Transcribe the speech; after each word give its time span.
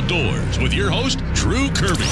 Outdoors 0.00 0.58
with 0.58 0.72
your 0.72 0.88
host, 0.90 1.18
Drew 1.34 1.68
Kirby. 1.68 2.04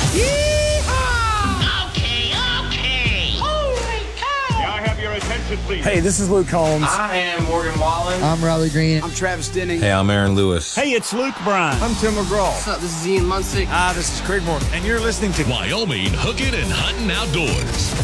Okay, 1.89 2.29
okay. 2.67 3.33
Holy 3.39 4.05
cow! 4.15 4.59
May 4.59 4.67
I 4.67 4.83
have 4.87 5.01
your 5.01 5.13
attention, 5.15 5.57
please? 5.61 5.83
Hey, 5.83 6.01
this 6.01 6.21
is 6.21 6.29
Luke 6.29 6.49
Combs. 6.49 6.85
I 6.87 7.17
am 7.17 7.45
Morgan 7.45 7.81
Wallen. 7.81 8.23
I'm 8.23 8.45
Riley 8.45 8.69
Green. 8.69 9.03
I'm 9.03 9.11
Travis 9.13 9.49
Denning. 9.49 9.81
Hey, 9.81 9.91
I'm 9.91 10.11
Aaron 10.11 10.35
Lewis. 10.35 10.75
Hey, 10.75 10.91
it's 10.91 11.15
Luke 11.15 11.35
Bryan. 11.45 11.83
I'm 11.83 11.95
Tim 11.95 12.13
McGraw. 12.13 12.51
What's 12.51 12.69
up? 12.69 12.81
This 12.81 12.95
is 13.01 13.09
Ian 13.09 13.25
Munsick. 13.25 13.65
Ah, 13.71 13.95
this 13.97 14.13
is 14.13 14.21
Craig 14.27 14.43
Moore. 14.43 14.61
and 14.75 14.85
you're 14.85 15.01
listening 15.01 15.33
to 15.33 15.45
Wyoming 15.45 16.11
Hooking 16.13 16.53
and 16.55 16.71
Hunting 16.71 17.11
Outdoors. 17.11 17.95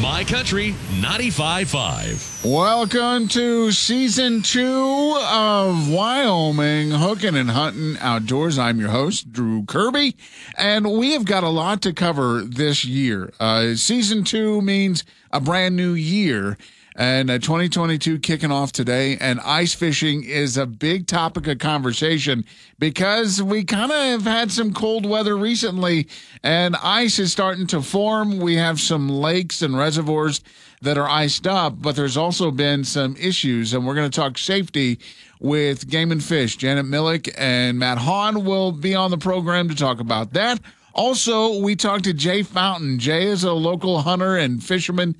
My 0.00 0.24
Country 0.24 0.72
95.5. 1.00 2.44
Welcome 2.44 3.28
to 3.28 3.70
season 3.70 4.42
two 4.42 5.16
of 5.22 5.88
Wyoming 5.88 6.90
Hooking 6.90 7.36
and 7.36 7.50
Hunting 7.50 7.96
Outdoors. 8.00 8.58
I'm 8.58 8.80
your 8.80 8.88
host, 8.88 9.30
Drew 9.32 9.64
Kirby, 9.64 10.16
and 10.58 10.90
we 10.92 11.12
have 11.12 11.24
got 11.24 11.44
a 11.44 11.48
lot 11.48 11.80
to 11.82 11.92
cover 11.92 12.42
this 12.42 12.84
year. 12.84 13.32
Uh, 13.38 13.76
season 13.76 14.24
two 14.24 14.60
means 14.62 15.04
a 15.30 15.40
brand 15.40 15.76
new 15.76 15.92
year. 15.92 16.58
And 16.96 17.28
uh, 17.28 17.38
2022 17.38 18.20
kicking 18.20 18.52
off 18.52 18.70
today, 18.70 19.16
and 19.16 19.40
ice 19.40 19.74
fishing 19.74 20.22
is 20.22 20.56
a 20.56 20.64
big 20.64 21.08
topic 21.08 21.48
of 21.48 21.58
conversation 21.58 22.44
because 22.78 23.42
we 23.42 23.64
kind 23.64 23.90
of 23.90 23.98
have 23.98 24.22
had 24.22 24.52
some 24.52 24.72
cold 24.72 25.04
weather 25.04 25.36
recently, 25.36 26.06
and 26.44 26.76
ice 26.76 27.18
is 27.18 27.32
starting 27.32 27.66
to 27.68 27.82
form. 27.82 28.38
We 28.38 28.54
have 28.54 28.80
some 28.80 29.08
lakes 29.08 29.60
and 29.60 29.76
reservoirs 29.76 30.40
that 30.82 30.96
are 30.96 31.08
iced 31.08 31.48
up, 31.48 31.82
but 31.82 31.96
there's 31.96 32.16
also 32.16 32.52
been 32.52 32.84
some 32.84 33.16
issues, 33.16 33.74
and 33.74 33.84
we're 33.84 33.96
going 33.96 34.10
to 34.10 34.20
talk 34.20 34.38
safety 34.38 35.00
with 35.40 35.88
Game 35.88 36.12
and 36.12 36.22
Fish. 36.22 36.56
Janet 36.56 36.86
Millick 36.86 37.28
and 37.36 37.76
Matt 37.76 37.98
Hahn 37.98 38.44
will 38.44 38.70
be 38.70 38.94
on 38.94 39.10
the 39.10 39.18
program 39.18 39.68
to 39.68 39.74
talk 39.74 39.98
about 39.98 40.32
that. 40.34 40.60
Also, 40.94 41.58
we 41.58 41.74
talked 41.74 42.04
to 42.04 42.14
Jay 42.14 42.44
Fountain. 42.44 43.00
Jay 43.00 43.24
is 43.24 43.42
a 43.42 43.52
local 43.52 44.02
hunter 44.02 44.36
and 44.36 44.62
fisherman 44.62 45.16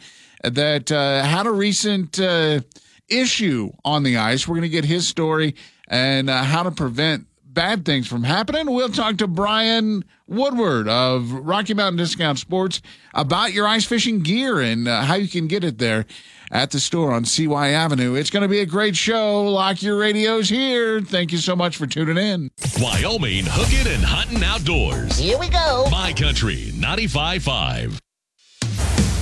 that 0.50 0.90
uh, 0.92 1.22
had 1.22 1.46
a 1.46 1.52
recent 1.52 2.20
uh, 2.20 2.60
issue 3.08 3.70
on 3.84 4.02
the 4.02 4.16
ice. 4.16 4.46
We're 4.46 4.56
going 4.56 4.62
to 4.62 4.68
get 4.68 4.84
his 4.84 5.06
story 5.06 5.54
and 5.88 6.30
uh, 6.30 6.42
how 6.42 6.62
to 6.62 6.70
prevent 6.70 7.26
bad 7.44 7.84
things 7.84 8.06
from 8.06 8.24
happening. 8.24 8.70
We'll 8.70 8.88
talk 8.88 9.18
to 9.18 9.28
Brian 9.28 10.04
Woodward 10.26 10.88
of 10.88 11.30
Rocky 11.30 11.72
Mountain 11.74 11.98
Discount 11.98 12.38
Sports 12.38 12.82
about 13.14 13.52
your 13.52 13.66
ice 13.66 13.84
fishing 13.84 14.20
gear 14.20 14.60
and 14.60 14.88
uh, 14.88 15.02
how 15.02 15.14
you 15.14 15.28
can 15.28 15.46
get 15.46 15.62
it 15.64 15.78
there 15.78 16.04
at 16.50 16.72
the 16.72 16.80
store 16.80 17.12
on 17.12 17.24
CY 17.24 17.70
Avenue. 17.70 18.14
It's 18.14 18.30
going 18.30 18.42
to 18.42 18.48
be 18.48 18.60
a 18.60 18.66
great 18.66 18.96
show. 18.96 19.44
Lock 19.44 19.82
your 19.82 19.98
radios 19.98 20.48
here. 20.48 21.00
Thank 21.00 21.32
you 21.32 21.38
so 21.38 21.54
much 21.54 21.76
for 21.76 21.86
tuning 21.86 22.18
in. 22.18 22.50
Wyoming 22.80 23.44
Hooking 23.46 23.92
and 23.92 24.04
Hunting 24.04 24.42
Outdoors. 24.42 25.16
Here 25.18 25.38
we 25.38 25.48
go. 25.48 25.86
My 25.90 26.12
Country 26.12 26.72
95.5. 26.74 27.98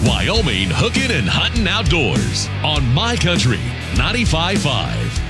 Wyoming 0.04 0.68
Hooking 0.68 1.12
and 1.12 1.28
Hunting 1.28 1.68
Outdoors 1.68 2.48
on 2.64 2.84
My 2.92 3.14
Country 3.14 3.60
95.5. 3.94 5.20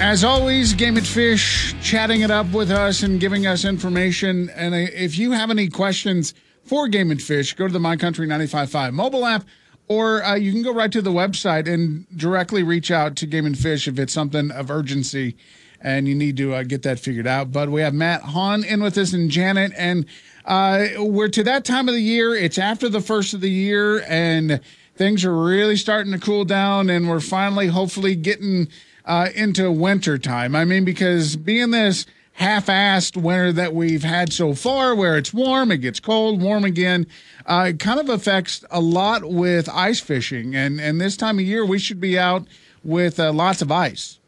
As 0.00 0.24
always, 0.24 0.72
Game 0.72 0.96
and 0.96 1.06
Fish 1.06 1.72
chatting 1.80 2.22
it 2.22 2.30
up 2.30 2.50
with 2.52 2.72
us 2.72 3.04
and 3.04 3.20
giving 3.20 3.46
us 3.46 3.64
information. 3.64 4.50
And 4.50 4.74
uh, 4.74 4.90
if 4.92 5.18
you 5.18 5.30
have 5.30 5.50
any 5.50 5.68
questions 5.68 6.34
for 6.64 6.88
Game 6.88 7.12
and 7.12 7.22
Fish, 7.22 7.54
go 7.54 7.68
to 7.68 7.72
the 7.72 7.78
My 7.78 7.96
Country 7.96 8.26
95.5 8.26 8.92
mobile 8.92 9.24
app, 9.24 9.44
or 9.86 10.24
uh, 10.24 10.34
you 10.34 10.50
can 10.50 10.62
go 10.62 10.74
right 10.74 10.90
to 10.90 11.00
the 11.00 11.12
website 11.12 11.72
and 11.72 12.04
directly 12.16 12.64
reach 12.64 12.90
out 12.90 13.14
to 13.16 13.26
Game 13.26 13.46
and 13.46 13.56
Fish 13.56 13.86
if 13.86 14.00
it's 14.00 14.12
something 14.12 14.50
of 14.50 14.68
urgency 14.68 15.36
and 15.82 16.08
you 16.08 16.14
need 16.14 16.36
to 16.36 16.54
uh, 16.54 16.62
get 16.62 16.82
that 16.82 16.98
figured 16.98 17.26
out. 17.26 17.52
But 17.52 17.68
we 17.68 17.82
have 17.82 17.94
Matt 17.94 18.22
Hahn 18.22 18.64
in 18.64 18.82
with 18.82 18.96
us 18.96 19.12
and 19.12 19.30
Janet, 19.30 19.72
and 19.76 20.06
uh, 20.44 20.86
we're 20.98 21.28
to 21.28 21.42
that 21.44 21.64
time 21.64 21.88
of 21.88 21.94
the 21.94 22.02
year. 22.02 22.34
It's 22.34 22.58
after 22.58 22.88
the 22.88 23.00
first 23.00 23.34
of 23.34 23.40
the 23.40 23.50
year, 23.50 24.02
and 24.08 24.60
things 24.96 25.24
are 25.24 25.36
really 25.36 25.76
starting 25.76 26.12
to 26.12 26.18
cool 26.18 26.44
down, 26.44 26.90
and 26.90 27.08
we're 27.08 27.20
finally, 27.20 27.68
hopefully, 27.68 28.14
getting 28.14 28.68
uh, 29.04 29.28
into 29.34 29.70
winter 29.70 30.18
time. 30.18 30.54
I 30.54 30.64
mean, 30.64 30.84
because 30.84 31.36
being 31.36 31.70
this 31.70 32.06
half-assed 32.34 33.16
winter 33.16 33.52
that 33.52 33.74
we've 33.74 34.04
had 34.04 34.32
so 34.32 34.54
far, 34.54 34.94
where 34.94 35.18
it's 35.18 35.34
warm, 35.34 35.70
it 35.70 35.78
gets 35.78 36.00
cold, 36.00 36.40
warm 36.40 36.64
again, 36.64 37.06
uh, 37.46 37.66
it 37.68 37.78
kind 37.78 38.00
of 38.00 38.08
affects 38.08 38.64
a 38.70 38.80
lot 38.80 39.24
with 39.24 39.68
ice 39.68 40.00
fishing. 40.00 40.54
And 40.54 40.80
and 40.80 41.00
this 41.00 41.16
time 41.16 41.38
of 41.38 41.44
year, 41.44 41.64
we 41.64 41.78
should 41.78 42.00
be 42.00 42.18
out 42.18 42.46
with 42.82 43.20
uh, 43.20 43.32
lots 43.32 43.62
of 43.62 43.70
ice. 43.70 44.18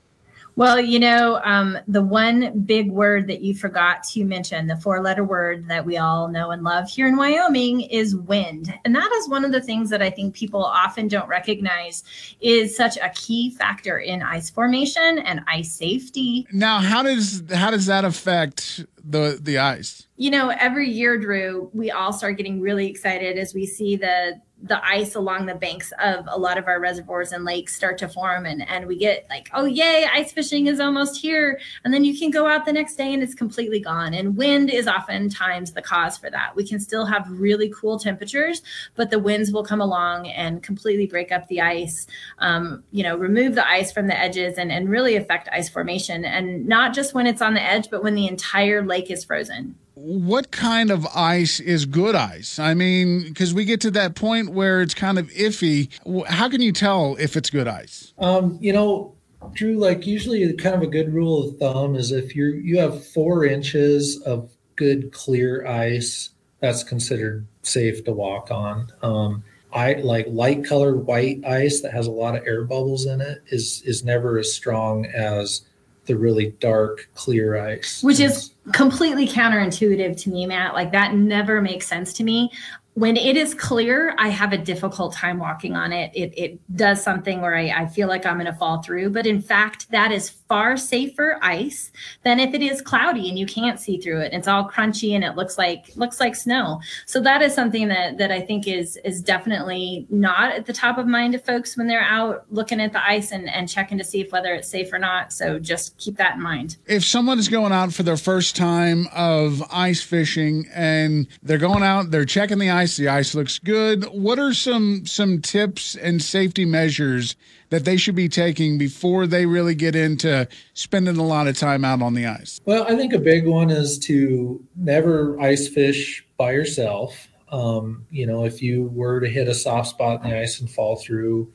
Well, 0.57 0.81
you 0.81 1.01
know, 1.01 1.41
um, 1.43 1.79
the 1.89 2.03
one 2.03 2.61
big 2.61 2.91
word 2.91 3.27
that 3.27 3.41
you 3.41 3.55
forgot 3.55 4.05
to 4.05 4.25
mention, 4.25 4.69
the 4.69 4.77
four 4.77 5.03
letter 5.03 5.25
word 5.25 5.67
that 5.69 5.85
we 5.85 5.97
all 5.97 6.29
know 6.29 6.53
and 6.53 6.63
love 6.63 6.89
here 6.89 7.09
in 7.09 7.17
Wyoming 7.17 7.81
is 7.83 8.15
wind. 8.15 8.73
And 8.85 8.95
that 8.95 9.11
is 9.17 9.29
one 9.29 9.45
of 9.45 9.51
the 9.51 9.61
things 9.61 9.91
that 9.91 10.01
I 10.01 10.11
think 10.11 10.35
people 10.35 10.65
often 10.65 11.09
don't 11.09 11.29
recognize 11.29 12.05
is 12.41 12.77
such 12.77 12.97
a 12.99 13.11
key 13.11 13.51
factor 13.51 13.99
in 13.99 14.23
ice 14.23 14.49
formation 14.49 15.19
and 15.19 15.41
ice 15.49 15.73
safety. 15.73 16.47
Now, 16.53 16.79
how 16.79 17.03
does 17.03 17.43
how 17.53 17.73
does 17.73 17.87
that 17.87 18.05
affect 18.05 18.85
the 19.03 19.39
the 19.41 19.59
ice? 19.59 20.07
You 20.17 20.31
know, 20.31 20.51
every 20.51 20.89
year, 20.89 21.19
Drew, 21.19 21.69
we 21.75 21.91
all 21.91 22.13
start 22.13 22.37
getting 22.37 22.61
really 22.61 22.87
excited 22.87 23.39
as 23.39 23.55
we 23.55 23.67
see 23.67 23.97
the 23.97 24.41
the 24.65 24.83
ice 24.85 25.15
along 25.15 25.45
the 25.45 25.55
banks 25.55 25.93
of 26.03 26.27
a 26.27 26.39
lot 26.39 26.57
of 26.57 26.67
our 26.67 26.81
reservoirs 26.81 27.33
and 27.33 27.45
lakes 27.45 27.77
start 27.77 27.99
to 27.99 28.09
form 28.09 28.47
and, 28.47 28.67
and 28.67 28.87
we 28.87 28.97
get 28.97 29.27
like 29.29 29.51
oh 29.53 29.67
yay 29.67 30.07
ice 30.11 30.33
fishing 30.33 30.67
is 30.67 30.81
almost 30.81 31.21
here. 31.21 31.61
And 31.85 31.93
then 31.93 32.05
you 32.05 32.19
can 32.19 32.31
go 32.31 32.47
out 32.47 32.65
the 32.65 32.73
next 32.73 32.97
day 32.97 33.13
and 33.13 33.23
it's 33.23 33.35
completely 33.35 33.79
gone. 33.79 34.15
And 34.15 34.37
wind 34.37 34.71
is 34.71 34.89
oftentimes 34.89 35.73
the 35.73 35.83
cause 35.83 36.17
for 36.17 36.31
that. 36.31 36.57
We 36.57 36.67
can 36.67 36.81
still 36.81 37.05
have 37.05 37.29
really 37.29 37.71
cool 37.77 37.99
temperatures 37.99 38.63
but 38.95 39.11
the 39.11 39.19
winds 39.19 39.53
will 39.53 39.65
come 39.65 39.83
along 39.83 40.29
and 40.29 40.63
completely 40.63 41.07
break 41.07 41.31
up 41.31 41.47
the 41.49 41.61
ice 41.61 42.07
um, 42.39 42.83
you 42.91 43.03
know 43.03 43.17
remove 43.17 43.55
the 43.55 43.69
ice 43.69 43.93
from 43.93 44.07
the 44.07 44.19
edges 44.19 44.57
and, 44.57 44.73
and 44.73 44.89
really 44.89 45.17
affect 45.17 45.49
ice 45.53 45.69
formation. 45.69 46.25
And 46.25 46.67
not 46.67 46.95
just 46.95 47.13
when 47.13 47.27
it's 47.27 47.43
on 47.43 47.53
the 47.53 47.63
edge 47.63 47.91
but 47.91 48.03
when 48.03 48.15
the 48.15 48.27
entire 48.27 48.85
lake 48.85 49.11
is 49.11 49.25
frozen 49.25 49.77
what 49.95 50.51
kind 50.51 50.91
of 50.91 51.07
ice 51.15 51.61
is 51.61 51.87
good 51.87 52.15
ice? 52.15 52.59
I 52.59 52.75
mean, 52.75 53.23
because 53.23 53.55
we 53.55 53.65
get 53.65 53.81
to 53.83 53.91
that 53.93 54.15
point 54.15 54.51
where 54.51 54.83
it's 54.83 54.95
kind 54.95 55.19
of 55.19 55.29
iffy. 55.31 55.89
How 56.27 56.49
can 56.49 56.61
you 56.61 56.73
tell 56.73 57.17
if 57.19 57.37
it's 57.37 57.51
good 57.51 57.69
ice? 57.69 58.13
Um, 58.19 58.59
you 58.61 58.73
know, 58.73 59.15
Drew, 59.53 59.79
like 59.79 60.07
usually 60.07 60.53
kind 60.55 60.75
of 60.75 60.83
a 60.83 60.87
good 60.87 61.13
rule 61.13 61.49
of 61.49 61.59
thumb 61.59 61.95
is 61.95 62.11
if 62.11 62.35
you 62.35 62.47
you 62.47 62.79
have 62.79 63.07
four 63.07 63.45
inches 63.45 64.21
of 64.23 64.51
good 64.77 65.13
clear 65.13 65.67
ice, 65.67 66.31
that's 66.61 66.83
considered 66.83 67.47
safe 67.63 68.05
to 68.05 68.13
walk 68.13 68.51
on. 68.51 68.93
Um, 69.03 69.45
I 69.73 69.95
like 69.95 70.27
light 70.29 70.65
colored 70.65 71.07
white 71.07 71.45
ice 71.45 71.83
that 71.83 71.93
has 71.93 72.07
a 72.07 72.13
lot 72.13 72.37
of 72.37 72.47
air 72.47 72.65
bubbles 72.65 73.07
in 73.07 73.21
it 73.21 73.43
is 73.49 73.83
is 73.85 74.05
never 74.05 74.39
as 74.39 74.53
strong 74.53 75.05
as 75.07 75.63
the 76.07 76.17
really 76.17 76.51
dark 76.61 77.09
clear 77.15 77.59
ice 77.59 78.03
which 78.03 78.21
is 78.21 78.53
completely 78.73 79.27
counterintuitive 79.27 80.21
to 80.23 80.31
me 80.31 80.47
matt. 80.47 80.75
Like 80.75 80.93
that 80.93 81.15
never 81.15 81.61
makes 81.61 81.87
sense 81.87 82.13
to 82.15 82.25
me 82.25 82.51
when 82.95 83.17
it 83.17 83.37
is 83.37 83.55
clear, 83.55 84.15
I 84.19 84.29
have 84.29 84.53
a 84.53 84.59
difficult 84.59 85.15
time 85.15 85.39
walking 85.39 85.75
on 85.75 85.93
it. 85.93 86.13
It, 86.15 86.33
it 86.37 86.77
does 86.77 87.03
something 87.03 87.41
where 87.41 87.57
I, 87.57 87.69
I 87.71 87.87
feel 87.87 88.07
like 88.07 88.25
I'm 88.25 88.35
going 88.35 88.47
to 88.47 88.53
fall 88.53 88.83
through. 88.83 89.11
But 89.11 89.27
in 89.27 89.43
fact, 89.43 89.91
that 89.91 90.13
is 90.13 90.31
far 90.31 90.77
safer 90.77 91.39
ice 91.43 91.91
than 92.23 92.39
if 92.39 92.55
it 92.55 92.63
is 92.63 92.81
cloudy 92.81 93.29
and 93.29 93.37
you 93.37 93.47
can't 93.47 93.81
see 93.81 93.99
through 93.99 94.21
it. 94.21 94.33
It's 94.33 94.47
all 94.47 94.71
crunchy 94.71 95.15
and 95.15 95.25
it 95.25 95.35
looks 95.35 95.59
like 95.59 95.91
looks 95.97 96.21
like 96.21 96.37
snow. 96.37 96.81
So 97.07 97.21
that 97.23 97.43
is 97.43 97.53
something 97.53 97.89
that 97.89 98.19
that 98.19 98.31
I 98.31 98.41
think 98.41 98.69
is 98.69 98.97
is 99.05 99.21
definitely 99.21 100.07
not 100.09 100.53
at 100.53 100.67
the 100.67 100.73
top 100.73 100.97
of 100.97 101.09
mind 101.09 101.35
of 101.35 101.45
folks 101.45 101.77
when 101.77 101.89
they're 101.89 102.01
out 102.01 102.47
looking 102.51 102.81
at 102.81 102.93
the 102.93 103.05
ice 103.05 103.33
and, 103.33 103.51
and 103.51 103.69
checking 103.69 103.99
to 103.99 104.05
see 104.05 104.21
if 104.21 104.31
whether 104.31 104.55
it's 104.55 104.69
safe 104.69 104.93
or 104.93 105.01
not. 105.01 105.33
So 105.33 105.59
just 105.59 105.99
keep 105.99 106.17
that 106.19 106.37
in 106.37 106.43
mind. 106.43 106.77
If 106.87 107.05
someone 107.05 107.41
is 107.41 107.49
going 107.49 107.73
out 107.73 107.93
for 107.93 108.05
their 108.05 108.17
first 108.17 108.55
time 108.55 109.09
of 109.13 109.65
ice 109.73 110.03
fishing 110.03 110.69
and 110.73 111.27
they're 111.43 111.59
going 111.59 111.83
out, 111.83 112.13
they're 112.13 112.25
checking 112.25 112.59
the 112.59 112.71
ice 112.71 112.84
The 112.97 113.09
ice 113.09 113.35
looks 113.35 113.59
good. 113.59 114.05
What 114.05 114.39
are 114.39 114.53
some 114.53 115.07
some 115.07 115.41
tips 115.41 115.97
and 115.97 116.23
safety 116.23 116.65
measures 116.65 117.37
that 117.71 117.85
they 117.85 117.97
should 117.97 118.15
be 118.15 118.29
taking 118.29 118.79
before 118.79 119.27
they 119.27 119.47
really 119.47 119.75
get 119.75 119.97
into 119.97 120.47
spending 120.75 121.17
a 121.17 121.25
lot 121.25 121.49
of 121.49 121.59
time 121.59 121.85
out 121.85 122.03
on 122.03 122.15
the 122.15 122.27
ice? 122.27 122.61
Well, 122.65 122.85
I 122.85 122.97
think 122.97 123.13
a 123.13 123.19
big 123.19 123.47
one 123.47 123.71
is 123.71 123.99
to 124.01 124.63
never 124.77 125.41
ice 125.41 125.69
fish 125.69 126.25
by 126.37 126.53
yourself. 126.53 127.29
Um, 127.51 128.07
you 128.11 128.27
know, 128.27 128.45
if 128.45 128.63
you 128.63 128.85
were 128.93 129.21
to 129.21 129.29
hit 129.29 129.49
a 129.49 129.55
soft 129.55 129.89
spot 129.89 130.23
in 130.23 130.31
the 130.31 130.39
ice 130.39 130.61
and 130.61 130.71
fall 130.71 130.97
through 130.97 131.53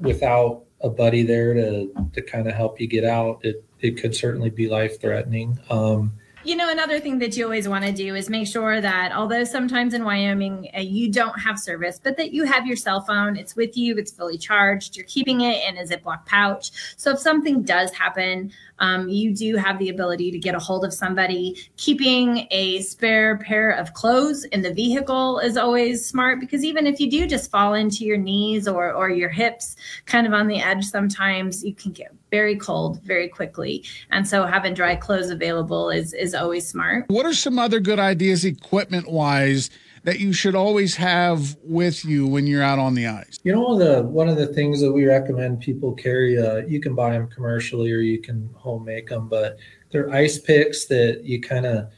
without 0.00 0.64
a 0.80 0.90
buddy 0.90 1.22
there 1.22 1.54
to 1.54 1.92
to 2.12 2.22
kind 2.22 2.46
of 2.46 2.54
help 2.54 2.80
you 2.80 2.86
get 2.86 3.04
out, 3.04 3.44
it 3.44 3.64
it 3.80 4.00
could 4.00 4.14
certainly 4.14 4.50
be 4.50 4.68
life 4.68 5.00
threatening. 5.00 5.58
Um, 5.70 6.12
you 6.46 6.54
know, 6.54 6.70
another 6.70 7.00
thing 7.00 7.18
that 7.18 7.36
you 7.36 7.44
always 7.44 7.68
want 7.68 7.84
to 7.84 7.92
do 7.92 8.14
is 8.14 8.30
make 8.30 8.46
sure 8.46 8.80
that 8.80 9.12
although 9.12 9.42
sometimes 9.42 9.94
in 9.94 10.04
Wyoming 10.04 10.70
uh, 10.76 10.80
you 10.80 11.10
don't 11.10 11.38
have 11.40 11.58
service, 11.58 12.00
but 12.02 12.16
that 12.16 12.32
you 12.32 12.44
have 12.44 12.66
your 12.66 12.76
cell 12.76 13.00
phone, 13.00 13.36
it's 13.36 13.56
with 13.56 13.76
you, 13.76 13.96
it's 13.96 14.12
fully 14.12 14.38
charged, 14.38 14.96
you're 14.96 15.06
keeping 15.06 15.40
it 15.40 15.62
in 15.68 15.76
a 15.76 15.82
Ziploc 15.82 16.24
pouch. 16.24 16.70
So 16.96 17.10
if 17.10 17.18
something 17.18 17.62
does 17.62 17.92
happen, 17.92 18.52
um, 18.78 19.08
you 19.08 19.34
do 19.34 19.56
have 19.56 19.78
the 19.78 19.88
ability 19.88 20.30
to 20.30 20.38
get 20.38 20.54
a 20.54 20.58
hold 20.58 20.84
of 20.84 20.92
somebody. 20.92 21.56
Keeping 21.76 22.46
a 22.50 22.80
spare 22.82 23.38
pair 23.38 23.70
of 23.70 23.94
clothes 23.94 24.44
in 24.44 24.62
the 24.62 24.72
vehicle 24.72 25.38
is 25.38 25.56
always 25.56 26.04
smart 26.04 26.40
because 26.40 26.64
even 26.64 26.86
if 26.86 27.00
you 27.00 27.10
do 27.10 27.26
just 27.26 27.50
fall 27.50 27.74
into 27.74 28.04
your 28.04 28.18
knees 28.18 28.68
or, 28.68 28.92
or 28.92 29.10
your 29.10 29.30
hips 29.30 29.76
kind 30.04 30.26
of 30.26 30.32
on 30.32 30.46
the 30.46 30.60
edge, 30.60 30.84
sometimes 30.84 31.64
you 31.64 31.74
can 31.74 31.92
get 31.92 32.14
very 32.30 32.56
cold 32.56 33.00
very 33.02 33.28
quickly. 33.28 33.84
And 34.10 34.26
so 34.26 34.44
having 34.44 34.74
dry 34.74 34.96
clothes 34.96 35.30
available 35.30 35.90
is, 35.90 36.12
is 36.12 36.34
always 36.34 36.68
smart. 36.68 37.04
What 37.08 37.26
are 37.26 37.34
some 37.34 37.58
other 37.58 37.80
good 37.80 37.98
ideas 37.98 38.44
equipment 38.44 39.08
wise? 39.08 39.70
That 40.06 40.20
you 40.20 40.32
should 40.32 40.54
always 40.54 40.94
have 40.94 41.56
with 41.64 42.04
you 42.04 42.28
when 42.28 42.46
you're 42.46 42.62
out 42.62 42.78
on 42.78 42.94
the 42.94 43.08
ice? 43.08 43.40
You 43.42 43.52
know, 43.52 43.76
the 43.76 44.04
one 44.04 44.28
of 44.28 44.36
the 44.36 44.46
things 44.46 44.80
that 44.80 44.92
we 44.92 45.04
recommend 45.04 45.60
people 45.60 45.92
carry, 45.94 46.38
uh, 46.38 46.58
you 46.58 46.80
can 46.80 46.94
buy 46.94 47.10
them 47.10 47.26
commercially 47.26 47.90
or 47.90 47.98
you 47.98 48.20
can 48.20 48.48
home 48.54 48.84
make 48.84 49.08
them, 49.08 49.28
but 49.28 49.58
they're 49.90 50.08
ice 50.14 50.38
picks 50.38 50.84
that 50.86 51.24
you 51.24 51.40
kind 51.40 51.66
of 51.66 51.88